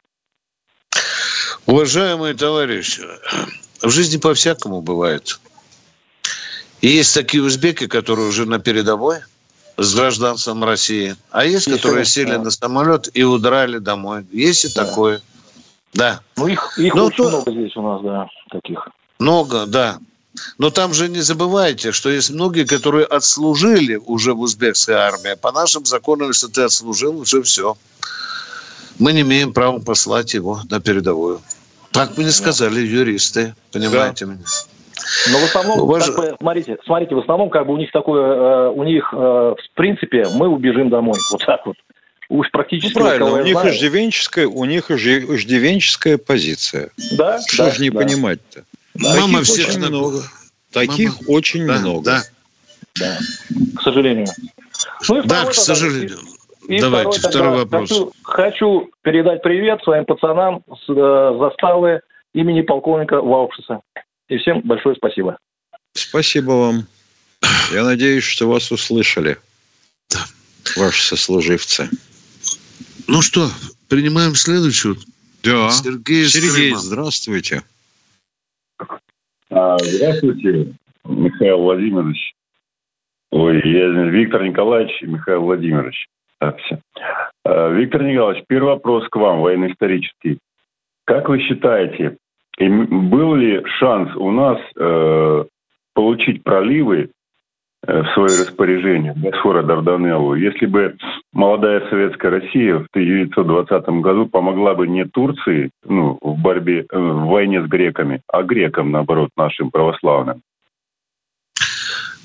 [1.64, 3.00] Уважаемые товарищи,
[3.80, 5.40] в жизни по-всякому бывает.
[6.82, 9.20] И есть такие узбеки, которые уже на передовой
[9.78, 12.40] с гражданством России, а есть, Есть, которые сели да.
[12.40, 14.26] на самолет и удрали домой.
[14.32, 14.84] Есть и Да.
[14.84, 15.22] такое.
[15.94, 18.88] Да, Ну, их, их Ну, очень то- много здесь у нас, да, таких.
[19.18, 19.98] много, да.
[20.59, 25.35] Но там же не забывайте, что есть многие, которые отслужили уже в узбекской армии.
[25.40, 27.76] По нашим законам, если ты отслужил, уже все.
[28.98, 31.40] Мы не имеем права послать его на передовую.
[31.92, 34.42] Так мне сказали юристы, понимаете меня.
[35.30, 38.22] Но в основном, Уваж- как бы, смотрите, смотрите, в основном, как бы у них такое,
[38.24, 41.76] э, у них, э, в принципе, мы убежим домой, вот так вот.
[42.28, 46.90] Уж Ну, практически правильно, кого у них иждивенческая, у них ижди- иждивенческая позиция.
[47.12, 48.64] Да, Что да, ж не да, понимать-то?
[48.94, 50.22] Мама Таких всех очень на- много.
[50.72, 52.04] Таких Мама- очень Да, много.
[52.04, 52.22] да,
[52.96, 53.18] да,
[53.76, 54.26] к сожалению.
[55.08, 56.18] Ну да, второй к тогда, сожалению.
[56.68, 57.88] и Давайте, тогда второй вопрос.
[57.90, 62.00] Хочу, хочу передать привет своим пацанам с э, заставы
[62.32, 63.80] имени полковника Ваукшиса.
[64.28, 65.37] И всем большое спасибо.
[65.92, 66.87] Спасибо вам.
[67.72, 69.37] Я надеюсь, что вас услышали.
[70.10, 70.24] Да.
[70.76, 71.88] Ваши сослуживцы.
[73.06, 73.48] Ну что,
[73.88, 74.96] принимаем следующую.
[75.42, 75.70] Да.
[75.70, 77.62] Сергей, Сергей, здравствуйте.
[79.50, 82.34] А, Здравствуйте, Михаил Владимирович.
[83.30, 86.06] Ой, я Виктор Николаевич и Михаил Владимирович.
[86.38, 86.80] Так, все.
[87.44, 90.38] А, Виктор Николаевич, первый вопрос к вам, военно-исторический.
[91.04, 92.16] Как вы считаете,
[92.58, 95.44] был ли шанс у нас э,
[95.92, 97.10] получить проливы
[97.86, 100.96] в свое распоряжение, Босфора, Дарданеллу, если бы
[101.32, 107.26] молодая советская Россия в 1920 году помогла бы не Турции ну, в борьбе, э, в
[107.26, 110.42] войне с греками, а грекам, наоборот, нашим православным?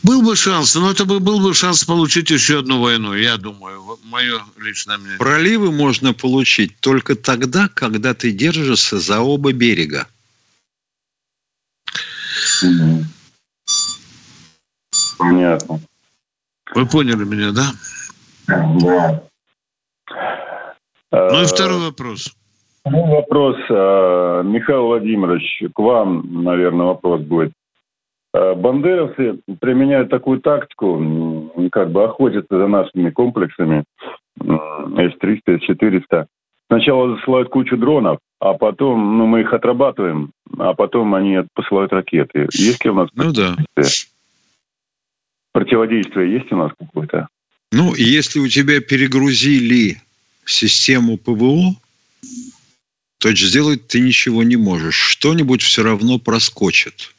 [0.02, 3.82] Был бы шанс, но это бы был бы шанс получить еще одну войну, я думаю,
[4.06, 5.18] мое личное мнение.
[5.18, 10.08] Проливы можно получить только тогда, когда ты держишься за оба берега.
[15.20, 15.80] Понятно.
[16.74, 17.72] Вы поняли меня, да?
[18.48, 19.24] Да.
[21.12, 22.34] Ну и Э, второй вопрос.
[22.86, 27.52] Ну, вопрос, э, Михаил Владимирович, к вам, наверное, вопрос будет.
[28.34, 33.84] Э, Бандеровцы применяют такую тактику, как бы охотятся за нашими комплексами
[34.42, 36.26] м, С-300, С-400.
[36.68, 42.48] Сначала засылают кучу дронов, а потом, ну, мы их отрабатываем, а потом они посылают ракеты.
[42.54, 43.56] Есть ли у нас Ну да.
[45.52, 46.34] Противодействие?
[46.34, 47.28] Есть у нас какое-то?
[47.72, 50.02] Ну, если у тебя перегрузили
[50.46, 51.76] систему ПВО,
[53.20, 54.96] то сделать ты ничего не можешь.
[54.96, 57.14] Что-нибудь все равно проскочит.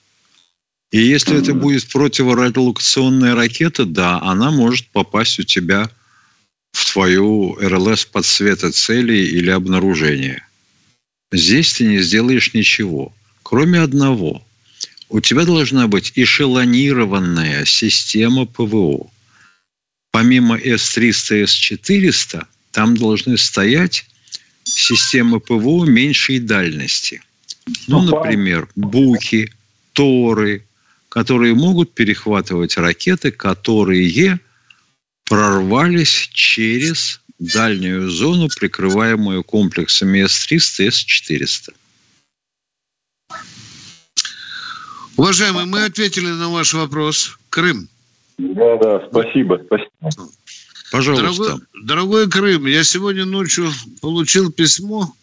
[0.90, 5.88] И если это будет противорадиолокационная ракета, да, она может попасть у тебя
[6.73, 10.47] в твою РЛС подсвета цели или обнаружения.
[11.33, 13.12] Здесь ты не сделаешь ничего,
[13.45, 14.43] кроме одного.
[15.11, 19.11] У тебя должна быть эшелонированная система ПВО.
[20.12, 24.07] Помимо С-300 и С-400, там должны стоять
[24.62, 27.23] системы ПВО меньшей дальности.
[27.88, 29.53] Ну, например, буки,
[29.94, 30.64] торы,
[31.09, 34.38] которые могут перехватывать ракеты, которые
[35.25, 41.75] прорвались через дальнюю зону, прикрываемую комплексами С-300 и С-400.
[45.21, 47.37] Уважаемый, мы ответили на ваш вопрос.
[47.51, 47.91] Крым.
[48.39, 50.31] Да, да, спасибо, спасибо.
[50.91, 51.43] Пожалуйста.
[51.43, 55.15] Дорогой, дорогой Крым, я сегодня ночью получил письмо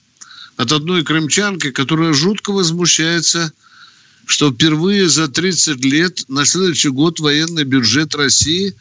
[0.56, 3.52] от одной крымчанки, которая жутко возмущается,
[4.28, 8.76] что впервые за 30 лет на следующий год военный бюджет России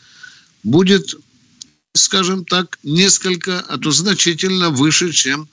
[0.65, 1.15] будет,
[1.95, 5.49] скажем так, несколько, а то значительно выше, чем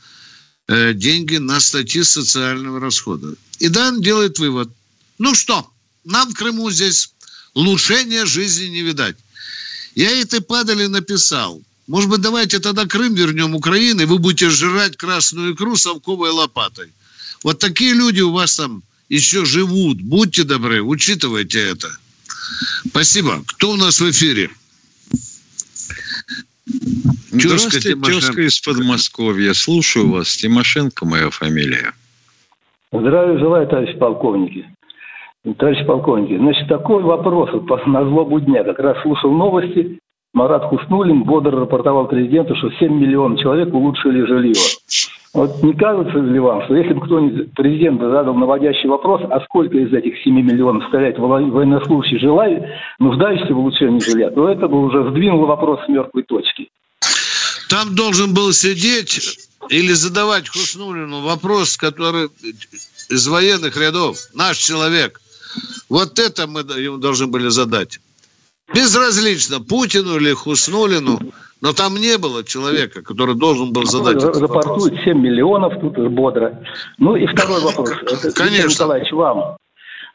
[0.67, 3.35] э, деньги на статьи социального расхода.
[3.59, 4.69] И Дан делает вывод.
[5.19, 5.69] Ну что,
[6.03, 7.13] нам в Крыму здесь
[7.53, 9.15] улучшения жизни не видать.
[9.95, 11.61] Я этой падали написал.
[11.87, 16.91] Может быть, давайте тогда Крым вернем Украине, и вы будете жрать красную икру совковой лопатой.
[17.43, 20.01] Вот такие люди у вас там еще живут.
[20.01, 21.95] Будьте добры, учитывайте это.
[22.87, 23.43] Спасибо.
[23.45, 24.49] Кто у нас в эфире?
[27.31, 29.53] Тезка тезка из Подмосковья.
[29.53, 30.35] Слушаю вас.
[30.37, 31.93] Тимошенко моя фамилия.
[32.91, 34.72] Здравия желаю, товарищ полковники.
[35.57, 38.63] Товарищ полковники, значит, такой вопрос вот на злобу дня.
[38.63, 39.99] Как раз слушал новости.
[40.33, 44.55] Марат Хуснулин бодро рапортовал президенту, что 7 миллионов человек улучшили жилье.
[45.35, 49.77] Вот не кажется ли вам, что если бы кто-нибудь президенту задал наводящий вопрос, а сколько
[49.77, 52.65] из этих 7 миллионов составляет во- военнослужащие желаю,
[52.99, 56.69] нуждающихся в улучшении жилья, то это бы уже сдвинуло вопрос с мертвой точки.
[57.69, 59.37] Там должен был сидеть
[59.69, 62.29] или задавать Хуснулину вопрос, который
[63.09, 65.19] из военных рядов, наш человек.
[65.89, 67.99] Вот это мы ему должны были задать.
[68.73, 71.19] Безразлично, Путину или Хуснулину,
[71.61, 74.65] но там не было человека, который должен был задать этот вопрос.
[74.65, 76.59] Рапортует 7 миллионов, тут бодро.
[76.97, 77.91] Ну и второй вопрос.
[78.35, 78.69] Конечно.
[78.69, 79.57] Николаевич, вам.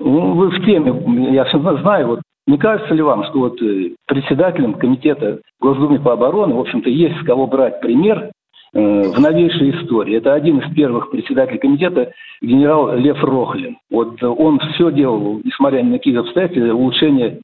[0.01, 1.45] Ну, Вы в теме, я
[1.81, 6.61] знаю, вот не кажется ли вам, что вот э, председателем комитета Госдумы по обороне, в
[6.61, 8.31] общем-то, есть с кого брать пример
[8.79, 10.17] в новейшей истории.
[10.17, 13.77] Это один из первых председателей комитета, генерал Лев Рохлин.
[13.91, 17.41] Вот э, он все делал, несмотря ни на какие обстоятельства, для улучшения,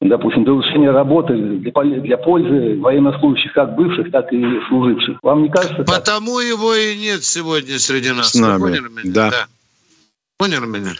[0.00, 5.18] допустим, для улучшения работы, для, для пользы военнослужащих, как бывших, так и служивших.
[5.22, 5.86] Вам не кажется так?
[5.86, 8.30] Потому его и нет сегодня среди нас.
[8.30, 9.12] С нами, Вы поняли меня?
[9.12, 9.46] да.
[10.38, 10.92] Поняли меня?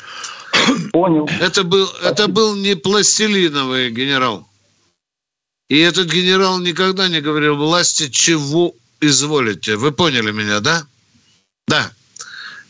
[0.92, 1.29] Понял.
[1.40, 4.46] Это был, это был не пластилиновый генерал.
[5.68, 8.74] И этот генерал никогда не говорил власти, чего
[9.06, 9.76] изволите.
[9.76, 10.86] Вы поняли меня, да?
[11.66, 11.90] Да.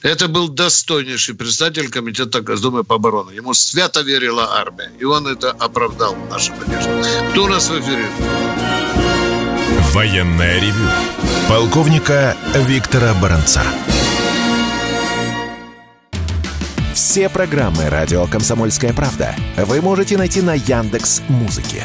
[0.03, 3.37] Это был достойнейший представитель комитета Госдумы по обороне.
[3.37, 4.93] Ему свято верила армия.
[4.99, 6.91] И он это оправдал, наши надежды.
[7.31, 8.07] Кто у нас в эфире?
[9.93, 10.89] Военное ревю
[11.49, 13.63] полковника Виктора Баранца.
[16.93, 21.85] Все программы радио Комсомольская правда вы можете найти на Яндекс Музыке.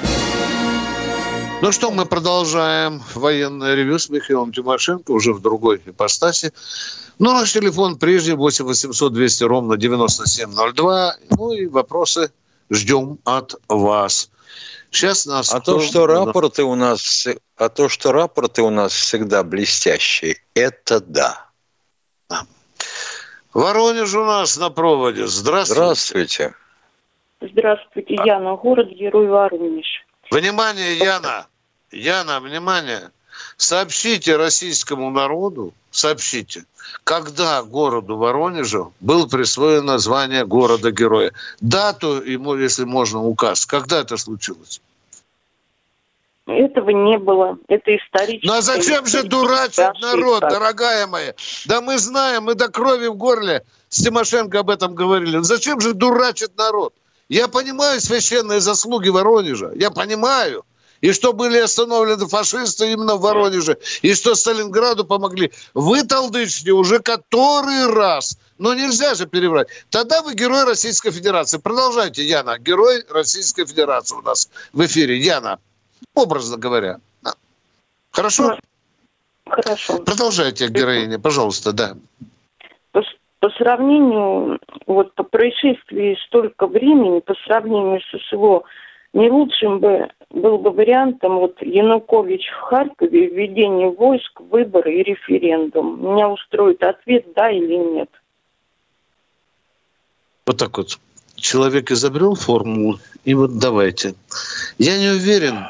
[1.61, 6.53] Ну что, мы продолжаем военное ревю с Михаилом Тимошенко уже в другой ипостаси.
[7.19, 11.17] Ну, наш телефон прежде 8 800 200 ровно 9702.
[11.29, 12.31] Ну и вопросы
[12.71, 14.31] ждем от вас.
[14.89, 15.53] Сейчас нас...
[15.53, 20.99] А то, что рапорты у нас, а то, что рапорты у нас всегда блестящие, это
[20.99, 21.45] да.
[23.53, 25.27] Воронеж у нас на проводе.
[25.27, 25.75] Здравствуйте.
[25.75, 26.53] Здравствуйте.
[27.39, 30.05] Здравствуйте, Яна, город-герой Воронеж.
[30.31, 31.47] Внимание, Яна,
[31.91, 33.09] Яна, внимание.
[33.57, 36.63] Сообщите российскому народу, сообщите,
[37.03, 41.33] когда городу Воронежу было присвоено название города-героя.
[41.59, 43.65] Дату ему, если можно, указ.
[43.65, 44.81] Когда это случилось?
[46.47, 47.57] Этого не было.
[47.67, 48.47] Это исторически.
[48.47, 51.33] Ну а зачем же дурачить народ, дорогая моя?
[51.65, 55.37] Да мы знаем, мы до крови в горле с Тимошенко об этом говорили.
[55.37, 56.93] Ну зачем же дурачить народ?
[57.31, 59.71] Я понимаю священные заслуги Воронежа.
[59.75, 60.65] Я понимаю
[60.99, 65.49] и что были остановлены фашисты именно в Воронеже, и что Сталинграду помогли.
[65.73, 68.37] Вы толдычите уже который раз.
[68.57, 69.69] Но нельзя же переврать.
[69.89, 71.57] Тогда вы герой Российской Федерации.
[71.57, 72.59] Продолжайте, Яна.
[72.59, 75.17] Герой Российской Федерации у нас в эфире.
[75.17, 75.59] Яна,
[76.13, 76.99] образно говоря.
[78.11, 78.59] Хорошо?
[79.47, 79.99] Хорошо.
[79.99, 81.95] Продолжайте, героиня, пожалуйста, да.
[83.41, 88.63] По, сравнению, вот по происшествии столько времени, по сравнению с СВО,
[89.13, 96.13] не лучшим бы был бы вариантом вот Янукович в Харькове, введение войск, выборы и референдум.
[96.13, 98.09] Меня устроит ответ да или нет.
[100.45, 100.99] Вот так вот.
[101.35, 104.13] Человек изобрел формулу, и вот давайте.
[104.77, 105.65] Я не уверен,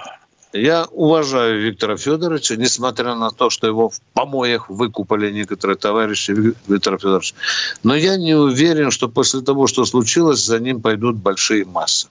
[0.54, 6.32] я уважаю Виктора Федоровича, несмотря на то, что его в помоях выкупали некоторые товарищи
[6.68, 7.36] Виктора Федоровича.
[7.84, 12.08] Но я не уверен, что после того, что случилось, за ним пойдут большие массы.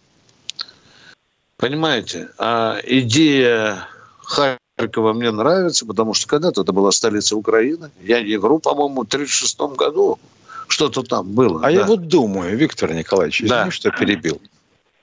[1.56, 2.30] Понимаете?
[2.38, 3.86] А идея
[4.24, 7.90] Харькова мне нравится, потому что когда-то это была столица Украины.
[8.02, 10.18] Я вру, по-моему, в 1936 году
[10.68, 11.58] что-то там было.
[11.58, 11.70] А да.
[11.70, 13.70] я вот думаю, Виктор Николаевич, извини, да.
[13.70, 14.40] что перебил.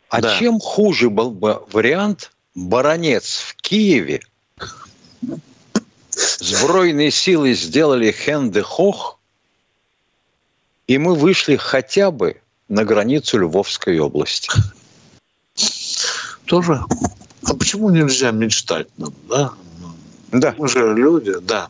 [0.10, 0.36] А да.
[0.40, 4.22] чем хуже был бы вариант баронец в Киеве?
[6.10, 9.20] Сбройные силы сделали хенде-хох,
[10.88, 14.50] и мы вышли хотя бы на границу Львовской области
[16.48, 16.84] тоже...
[17.46, 19.54] А почему нельзя мечтать нам, да?
[20.34, 20.56] Да.
[20.58, 21.70] Мы же люди, да.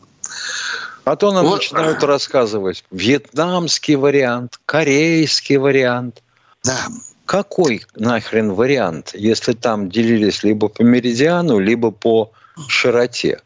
[1.04, 1.58] А то нам вот.
[1.58, 6.22] начинают рассказывать вьетнамский вариант, корейский вариант.
[6.64, 6.88] Да.
[7.28, 12.32] Какой нахрен вариант, если там делились либо по меридиану, либо по
[12.68, 13.42] широте,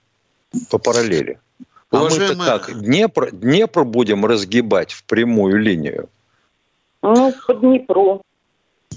[0.71, 1.41] по параллели?
[1.91, 6.09] А мы-то как, Днепр, Днепр будем разгибать в прямую линию?
[7.03, 8.23] Ну, по Днепру.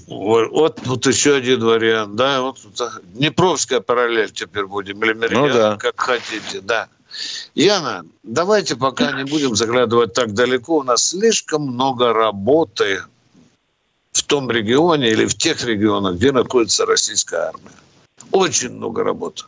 [0.06, 2.58] Вот, вот, вот еще один вариант, да, вот
[3.06, 5.76] Днепровская параллель теперь будем, или Меридиан, ну, да.
[5.78, 6.86] как хотите, да.
[7.56, 13.00] Яна, давайте пока не будем заглядывать так далеко, у нас слишком много работы
[14.16, 17.72] в том регионе или в тех регионах, где находится российская армия.
[18.32, 19.44] Очень много работы.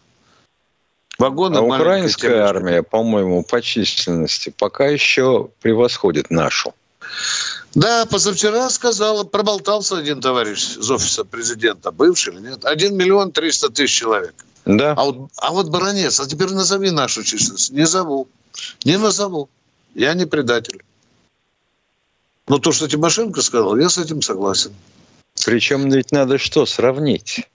[1.18, 6.74] Вагоны а украинская армия, по-моему, по численности пока еще превосходит нашу.
[7.74, 13.70] Да, позавчера сказал, проболтался один товарищ из офиса президента, бывший или нет, один миллион триста
[13.70, 14.34] тысяч человек.
[14.64, 14.92] Да.
[14.92, 17.72] А вот, а вот баронец, а теперь назови нашу численность.
[17.72, 18.28] Не зову.
[18.84, 19.48] Не назову.
[19.94, 20.82] Я не предатель.
[22.48, 24.72] Но то, что Тимошенко сказал, я с этим согласен.
[25.44, 27.48] Причем ведь надо что сравнить?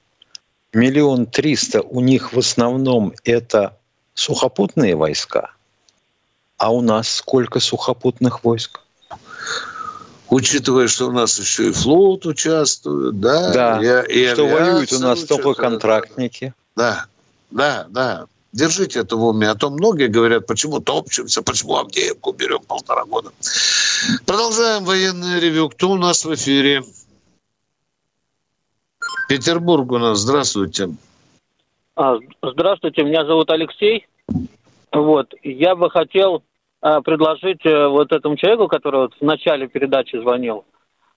[0.73, 3.77] Миллион триста у них в основном это
[4.13, 5.51] сухопутные войска.
[6.57, 8.83] А у нас сколько сухопутных войск?
[10.33, 14.99] учитывая, что у нас еще и флот участвует, да, да и, и что воюют у
[14.99, 16.53] нас только контрактники.
[16.75, 17.05] Да,
[17.51, 18.25] да, да.
[18.53, 19.49] Держите это в уме.
[19.49, 23.31] А то многие говорят, почему топчемся, почему Авдеевку берем полтора года.
[24.27, 25.69] Продолжаем военное ревю.
[25.69, 26.83] Кто у нас в эфире?
[29.27, 30.19] Петербург у нас.
[30.19, 30.89] Здравствуйте.
[31.95, 34.07] А, здравствуйте, меня зовут Алексей.
[34.91, 36.43] Вот, я бы хотел
[36.81, 40.65] а, предложить э, вот этому человеку, который вот в начале передачи звонил.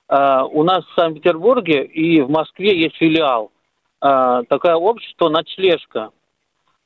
[0.09, 3.53] А, у нас в Санкт-Петербурге и в Москве есть филиал.
[4.01, 6.11] А, такое общество «Ночлежка».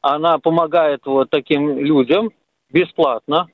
[0.01, 2.31] Она помогает вот таким людям
[2.71, 3.49] бесплатно.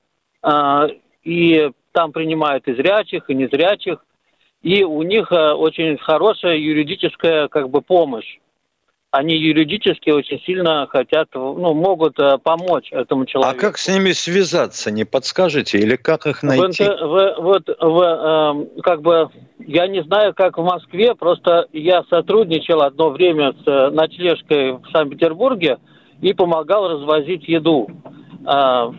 [1.24, 4.04] И там принимают и зрячих, и незрячих.
[4.62, 8.38] И у них э, очень хорошая юридическая как бы помощь
[9.16, 13.56] они юридически очень сильно хотят, ну, могут э, помочь этому а человеку.
[13.56, 15.78] А как с ними связаться, не подскажете?
[15.78, 16.84] Или как их найти?
[16.84, 22.02] В, в, вот, в, э, как бы, я не знаю, как в Москве, просто я
[22.10, 25.78] сотрудничал одно время с ночлежкой в Санкт-Петербурге,
[26.20, 27.88] и помогал развозить еду.
[28.44, 28.92] А,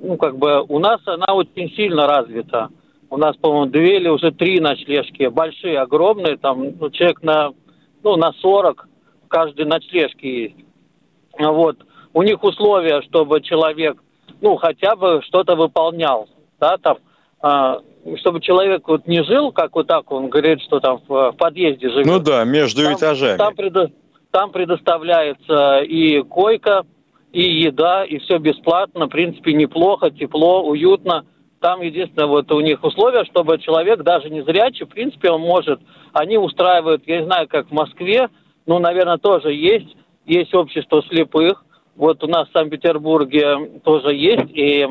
[0.00, 2.68] ну, как бы у нас она очень сильно развита.
[3.10, 7.52] У нас, по-моему, две или уже три ночлежки, большие, огромные, там ну, человек на,
[8.02, 8.86] ну, на 40
[9.24, 10.56] в каждой ночлежке есть.
[11.38, 11.78] Вот.
[12.12, 14.02] У них условия, чтобы человек,
[14.40, 16.28] ну, хотя бы что-то выполнял,
[16.60, 16.98] да, там,
[17.40, 17.80] а,
[18.20, 21.88] чтобы человек вот не жил, как вот так он говорит, что там в, в подъезде
[21.88, 22.06] живет.
[22.06, 23.38] Ну да, между там, этажами.
[23.38, 23.90] Там, предо,
[24.30, 26.84] там предоставляется и койка,
[27.32, 31.24] и еда, и все бесплатно, в принципе, неплохо, тепло, уютно.
[31.60, 35.80] Там единственное вот у них условие, чтобы человек даже не зрячий, в принципе, он может.
[36.12, 38.28] Они устраивают, я не знаю, как в Москве,
[38.66, 41.64] ну, наверное, тоже есть, есть общество слепых.
[41.96, 44.86] Вот у нас в Санкт-Петербурге тоже есть, и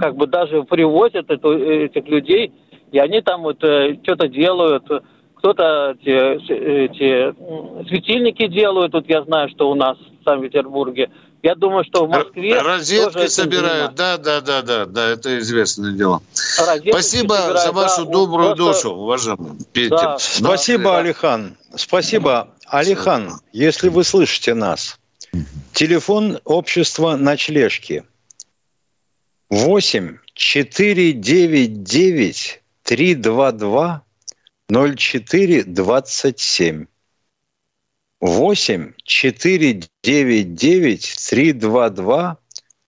[0.00, 2.52] как бы даже привозят эту, этих людей,
[2.90, 4.84] и они там вот э, что-то делают,
[5.38, 7.34] кто-то эти, эти
[7.88, 11.10] светильники делают, тут я знаю, что у нас в Санкт-Петербурге,
[11.42, 12.60] я думаю, что в Москве...
[12.60, 16.20] Розетки собирают, да, да, да, да, да, это известное дело.
[16.58, 18.88] Розетки Спасибо собирают, за вашу да, добрую просто...
[18.88, 19.96] душу, уважаемый Петя.
[19.96, 20.98] Да, Спасибо, да.
[20.98, 21.56] Алихан.
[21.76, 22.48] Спасибо.
[22.66, 24.98] Алихан, если вы слышите нас,
[25.72, 28.02] телефон общества ночлежки
[29.50, 34.02] 8 499 322
[34.70, 36.88] 0427.
[38.20, 42.36] 8 4 9 9 3 2 2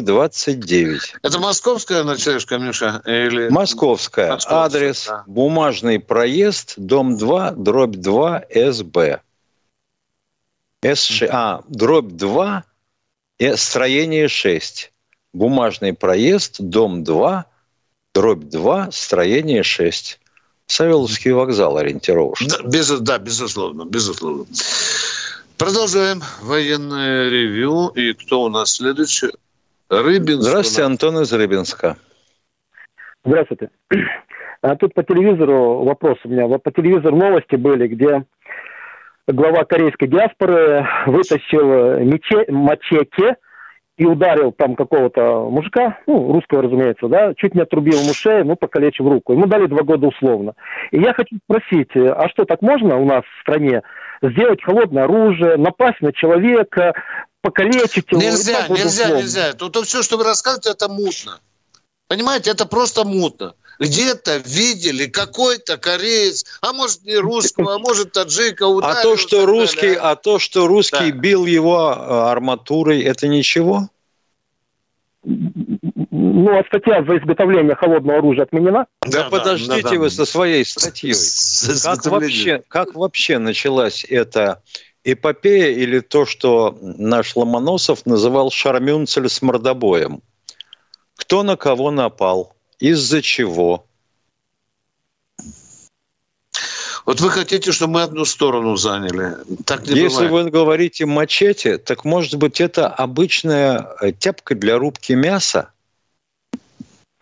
[0.00, 1.14] 29.
[1.22, 3.00] Это московская ночлежка, Миша?
[3.06, 3.48] Или...
[3.48, 4.32] Московская.
[4.32, 4.64] Московская.
[4.64, 5.24] Адрес да.
[5.28, 9.20] Бумажный проезд, дом 2, дробь 2, СБ.
[10.82, 12.64] СШ, а, дробь 2,
[13.54, 14.92] строение 6.
[15.32, 17.44] Бумажный проезд, дом 2,
[18.14, 20.18] дробь 2, строение 6.
[20.66, 22.48] Савеловский вокзал ориентировочно.
[22.48, 24.46] Да, без, да, безусловно, безусловно.
[25.60, 27.88] Продолжаем военное ревю.
[27.88, 29.28] И кто у нас следующий?
[29.90, 30.40] Рыбинск.
[30.40, 31.96] Здравствуйте, Антон из Рыбинска.
[33.24, 33.68] Здравствуйте.
[34.62, 36.46] А тут по телевизору вопрос у меня.
[36.46, 38.24] Вот по телевизору новости были, где
[39.26, 43.36] глава корейской диаспоры вытащил мече, мачете
[43.96, 48.54] и ударил там какого-то мужика, ну, русского, разумеется, да, чуть не отрубил ему шею, ну,
[48.56, 49.32] покалечив руку.
[49.32, 50.52] Ему дали два года условно.
[50.90, 53.82] И я хочу спросить, а что, так можно у нас в стране
[54.22, 56.94] сделать холодное оружие, напасть на человека,
[57.40, 58.20] покалечить его?
[58.20, 59.22] Нельзя, нельзя, условно?
[59.22, 59.52] нельзя.
[59.54, 61.40] Тут все, что вы рассказываете, это мутно.
[62.08, 68.66] Понимаете, это просто мутно где-то видели какой-то кореец, а может не русского, а может таджика
[68.66, 68.98] ударил.
[68.98, 71.18] А то, что русский, а то, что русский да.
[71.18, 73.88] бил его э, арматурой, это ничего?
[76.32, 78.86] Ну, а статья за изготовление холодного оружия отменена?
[79.02, 79.96] Да, да подождите да, да.
[79.96, 81.12] вы со своей статьей.
[81.82, 84.62] Как вообще, как вообще началась эта
[85.02, 90.22] эпопея или то, что наш Ломоносов называл шармюнцель с мордобоем?
[91.16, 92.54] Кто на кого напал?
[92.78, 93.84] Из-за чего?
[97.06, 99.36] Вот вы хотите, чтобы мы одну сторону заняли.
[99.64, 100.44] Так не Если бывает.
[100.44, 105.72] вы говорите мачете, так может быть это обычная э, тяпка для рубки мяса?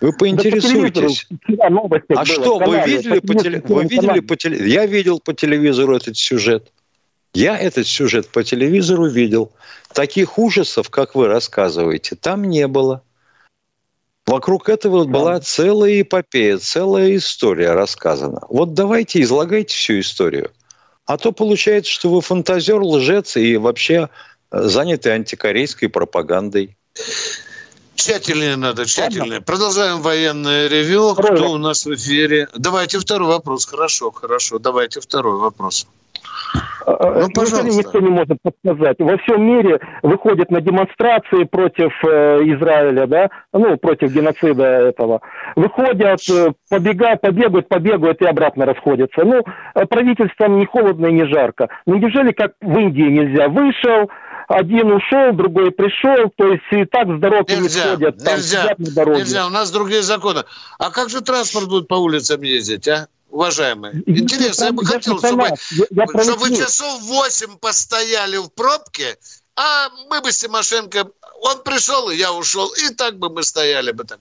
[0.00, 1.26] Вы поинтересуйтесь.
[1.48, 1.68] Да,
[2.10, 3.62] а что, вы видели по, теле...
[3.66, 4.70] вы видели по телевизору?
[4.70, 6.70] Я видел по телевизору этот сюжет.
[7.34, 9.52] Я этот сюжет по телевизору видел.
[9.92, 13.02] Таких ужасов, как вы рассказываете, там не было.
[14.26, 15.10] Вокруг этого да.
[15.10, 18.42] была целая эпопея, целая история рассказана.
[18.48, 20.52] Вот давайте излагайте всю историю.
[21.06, 24.10] А то получается, что вы фантазер, лжец и вообще
[24.52, 26.76] э, заняты антикорейской пропагандой.
[27.98, 29.40] Тщательнее надо, тщательнее.
[29.40, 31.14] Продолжаем военное ревю.
[31.14, 32.46] Кто у нас в эфире?
[32.56, 33.66] Давайте второй вопрос.
[33.66, 34.60] Хорошо, хорошо.
[34.60, 35.88] Давайте второй вопрос.
[36.86, 37.76] Ну, э, пожалуйста.
[37.76, 38.96] никто не может подсказать.
[39.00, 45.20] Во всем мире выходят на демонстрации против э, Израиля, да, ну, против геноцида этого.
[45.56, 49.24] Выходят, э, побегают, побегают, побегают и обратно расходятся.
[49.24, 49.42] Ну,
[49.74, 51.68] э, правительством не холодно и не жарко.
[51.84, 53.48] Ну, неужели как в Индии нельзя?
[53.48, 54.08] Вышел,
[54.48, 58.16] один ушел, другой пришел, то есть и так с дороги нельзя, ходят.
[58.16, 59.20] Нельзя, там, на дороге.
[59.20, 60.44] нельзя, у нас другие законы.
[60.78, 63.08] А как же транспорт будет по улицам ездить, а?
[63.30, 64.02] уважаемые.
[64.06, 69.18] Интересно, я бы хотел, чтобы, я, я чтобы вы часов восемь постояли в пробке,
[69.54, 71.08] а мы бы с Тимошенко,
[71.42, 74.18] он пришел, и я ушел, и так бы мы стояли бы там.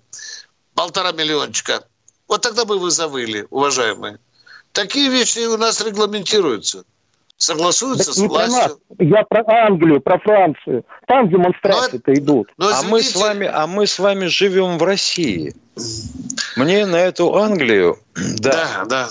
[0.75, 1.83] Полтора миллиончика.
[2.27, 4.19] Вот тогда бы вы завыли, уважаемые.
[4.73, 6.83] Такие вещи у нас регламентируются.
[7.37, 8.49] Согласуются Так с не про нас.
[8.49, 8.77] властью.
[8.99, 10.83] Я про Англию, про Францию.
[11.07, 12.49] Там демонстрации-то идут.
[12.57, 15.55] Но А мы с вами, а мы с вами живем в России.
[16.55, 17.97] Мне на эту Англию,
[18.39, 19.07] да, Да, да.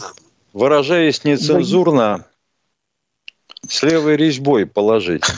[0.53, 2.25] выражаясь нецензурно,
[3.69, 5.25] с левой резьбой положить.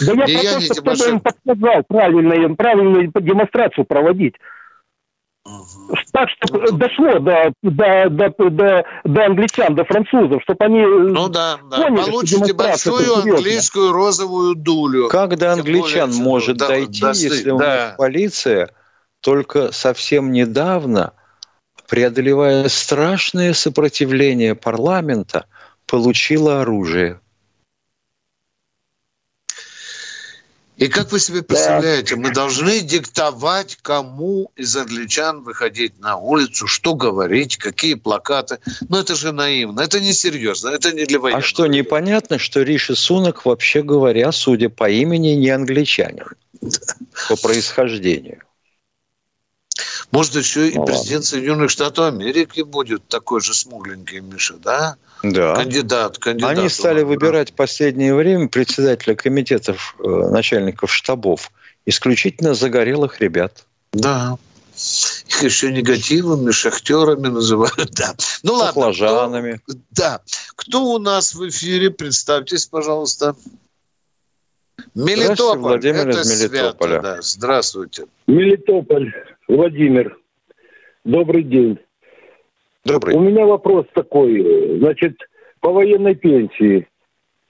[0.00, 1.10] Да я Не про я, то, не что кто-то Тимошенко.
[1.10, 4.34] им подсказал правильно, правильную демонстрацию проводить.
[6.12, 11.58] Так, чтобы дошло до, до, до, до, до англичан, до французов, чтобы они Ну да,
[11.70, 11.76] да.
[11.76, 15.08] поняли, что Получите это большую английскую розовую дулю.
[15.08, 17.88] Как до англичан более, может да, дойти, да, если у да.
[17.88, 18.70] них полиция
[19.20, 21.12] только совсем недавно,
[21.88, 25.46] преодолевая страшное сопротивление парламента,
[25.86, 27.20] получила оружие?
[30.76, 36.94] И как вы себе представляете, мы должны диктовать, кому из англичан выходить на улицу, что
[36.94, 38.58] говорить, какие плакаты.
[38.88, 41.44] Ну, это же наивно, это несерьезно, это не для А военных.
[41.44, 46.26] что, непонятно, что Риши Сунок, вообще говоря, судя по имени, не англичанин
[47.28, 48.42] по происхождению?
[50.10, 54.96] Может, еще и Ну, президент Соединенных Штатов Америки будет такой же смугленький, Миша, да?
[55.32, 55.54] Да.
[55.54, 56.58] Кандидат, кандидат.
[56.58, 61.50] Они стали выбирать в последнее время председателя комитетов э, начальников штабов
[61.86, 63.64] исключительно загорелых ребят.
[63.92, 64.36] Да.
[65.28, 68.14] Их еще негативами, шахтерами называют, да.
[68.42, 68.66] Ну ладно.
[68.82, 69.60] Баклажанами.
[69.66, 70.20] кто- да.
[70.56, 71.90] Кто у нас в эфире?
[71.90, 73.34] Представьтесь, пожалуйста.
[74.94, 75.58] Мелитополь.
[75.60, 77.00] Владимир Это из свято, Мелитополя.
[77.00, 77.22] да.
[77.22, 78.06] Здравствуйте.
[78.26, 79.12] Мелитополь,
[79.48, 80.18] Владимир.
[81.04, 81.78] Добрый день.
[82.84, 83.16] Добрый.
[83.16, 84.78] У меня вопрос такой.
[84.78, 85.16] Значит,
[85.60, 86.86] по военной пенсии.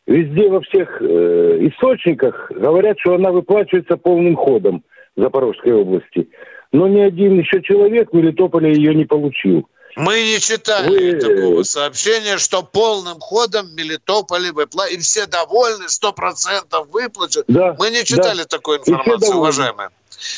[0.07, 4.85] Везде во всех э, источниках говорят, что она выплачивается полным ходом
[5.17, 6.29] в Запорожской области.
[6.73, 9.69] Но ни один еще человек в Мелитополе ее не получил.
[9.97, 14.53] Мы не читали Вы- такого сообщения, что полным ходом в Мелитополе
[14.91, 17.45] и все довольны, сто процентов выплачут.
[17.49, 18.45] Да, Мы не читали да.
[18.47, 19.91] такой все информации, уважаемые.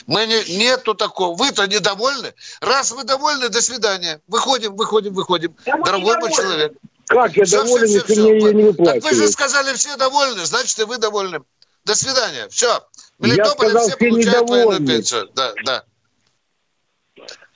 [0.07, 0.57] Мы не...
[0.57, 1.36] Нету такого.
[1.36, 2.34] Вы-то недовольны?
[2.61, 4.20] Раз вы довольны, до свидания.
[4.26, 5.54] Выходим, выходим, выходим.
[5.64, 6.72] Дорогой мой человек.
[7.09, 9.32] Как я Всё, доволен, всё, если всё, мне ее не Так вы же выплачивают?
[9.32, 11.40] сказали, все довольны, значит, и вы довольны.
[11.84, 12.48] До свидания.
[12.50, 12.80] Все.
[13.18, 14.86] В Я Мелитополе сказал, все все получают военную недовольны.
[14.86, 15.28] пенсию.
[15.34, 15.84] Да, да.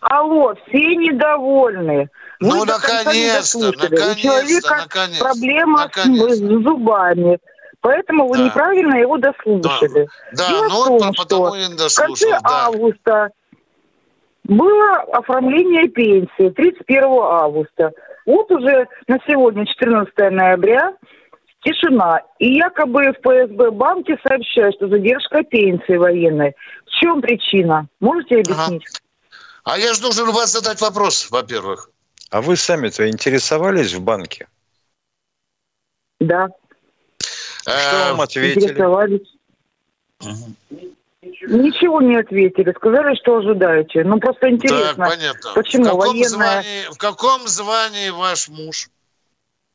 [0.00, 2.08] Алло, все недовольны.
[2.40, 6.34] Ну, наконец-то, наконец-то, У человека наконец-то, проблема с- наконец-то.
[6.34, 7.38] с зубами.
[7.82, 8.44] Поэтому вы Да.
[8.44, 10.08] неправильно его дослушали.
[10.32, 12.38] Да, Дело ну в вот том, потому что и не в дослушал, конце да.
[12.66, 13.30] августа
[14.44, 17.92] было оформление пенсии 31 августа.
[18.26, 20.94] Вот уже на сегодня, 14 ноября,
[21.62, 22.20] тишина.
[22.38, 26.54] И якобы в ФСБ банке сообщают, что задержка пенсии военной.
[26.86, 27.86] В чем причина?
[28.00, 28.84] Можете объяснить?
[29.64, 31.90] А я же должен вас задать вопрос, во-первых.
[32.30, 34.48] А вы сами-то интересовались в банке?
[36.20, 36.48] Да.
[37.62, 38.64] Что вам ответили?
[38.64, 39.36] Интересовались.
[41.22, 42.72] Ничего не ответили.
[42.76, 44.04] Сказали, что ожидаете.
[44.04, 45.06] Ну, просто интересно.
[45.06, 45.52] Так, понятно.
[45.54, 46.28] Почему в, каком военная...
[46.28, 48.88] звании, в каком звании ваш муж?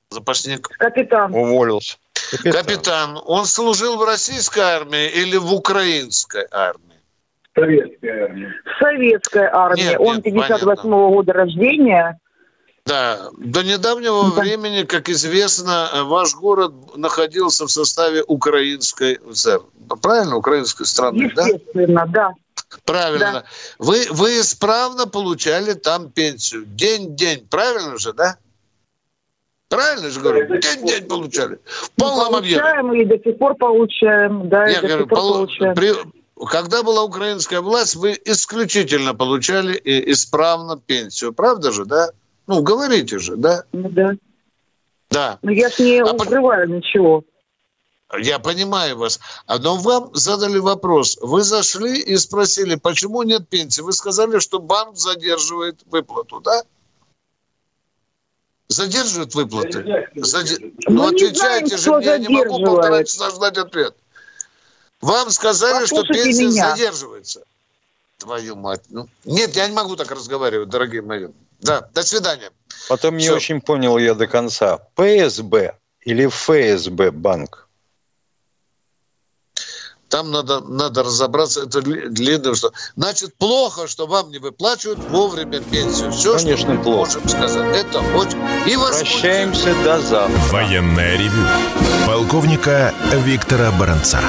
[0.09, 0.67] Запасник.
[0.67, 1.33] Капитан.
[1.33, 1.97] Уволился.
[2.43, 3.21] Капитан.
[3.25, 6.94] Он служил в российской армии или в украинской армии?
[7.55, 8.53] Советская армия.
[8.65, 9.81] В советской армии.
[9.83, 12.19] Нет, Он нет, 58 года рождения.
[12.85, 19.61] Да, до недавнего времени, как известно, э, ваш город находился в составе украинской ССР.
[20.01, 21.47] Правильно, украинской страны, да?
[21.47, 22.31] Естественно, да.
[22.85, 23.31] Правильно.
[23.33, 23.43] Да.
[23.79, 26.65] Вы, вы исправно получали там пенсию.
[26.67, 28.37] День-день, правильно же, да?
[29.67, 30.47] Правильно же говорю?
[30.59, 31.57] День-день получали.
[31.65, 32.61] В полном объеме.
[32.61, 34.47] Получаем и до сих пор получаем.
[34.47, 35.75] Да, и Я до говорю, сих пор полу- получаем.
[35.75, 35.93] при-
[36.35, 41.33] когда была украинская власть, вы исключительно получали и- исправно пенсию.
[41.33, 42.09] Правда же, да?
[42.47, 43.63] Ну, говорите же, да?
[43.71, 44.15] Ну, да.
[45.09, 45.39] Да.
[45.41, 47.23] Но я ж не А укрываю ничего.
[48.19, 49.19] Я понимаю вас.
[49.47, 51.17] А Но вам задали вопрос.
[51.21, 53.81] Вы зашли и спросили, почему нет пенсии.
[53.81, 56.63] Вы сказали, что банк задерживает выплату, да?
[58.67, 60.07] Задерживает выплаты?
[60.15, 63.95] Заде- Ну, не отвечайте знаем, же я не могу полтора часа ждать ответ.
[65.05, 66.71] Вам сказали, что Послушайте пенсия меня.
[66.71, 67.41] задерживается.
[68.17, 68.81] Твою мать.
[68.89, 71.27] Ну, нет, я не могу так разговаривать, дорогие мои.
[71.61, 72.49] Да, до свидания.
[72.89, 73.35] Потом не Всё.
[73.35, 74.79] очень понял я до конца.
[74.95, 77.67] ПСБ или ФСБ банк?
[80.09, 82.71] Там надо, надо разобраться, это дли- длинное что.
[82.95, 86.11] Значит, плохо, что вам не выплачивают вовремя пенсию.
[86.11, 87.19] Все, Конечно, что мы плохо.
[87.19, 87.75] можем сказать.
[87.77, 88.39] Это очень...
[88.65, 90.39] И Прощаемся до завтра.
[90.51, 91.45] Военное ревю
[92.07, 94.19] полковника Виктора Баранца.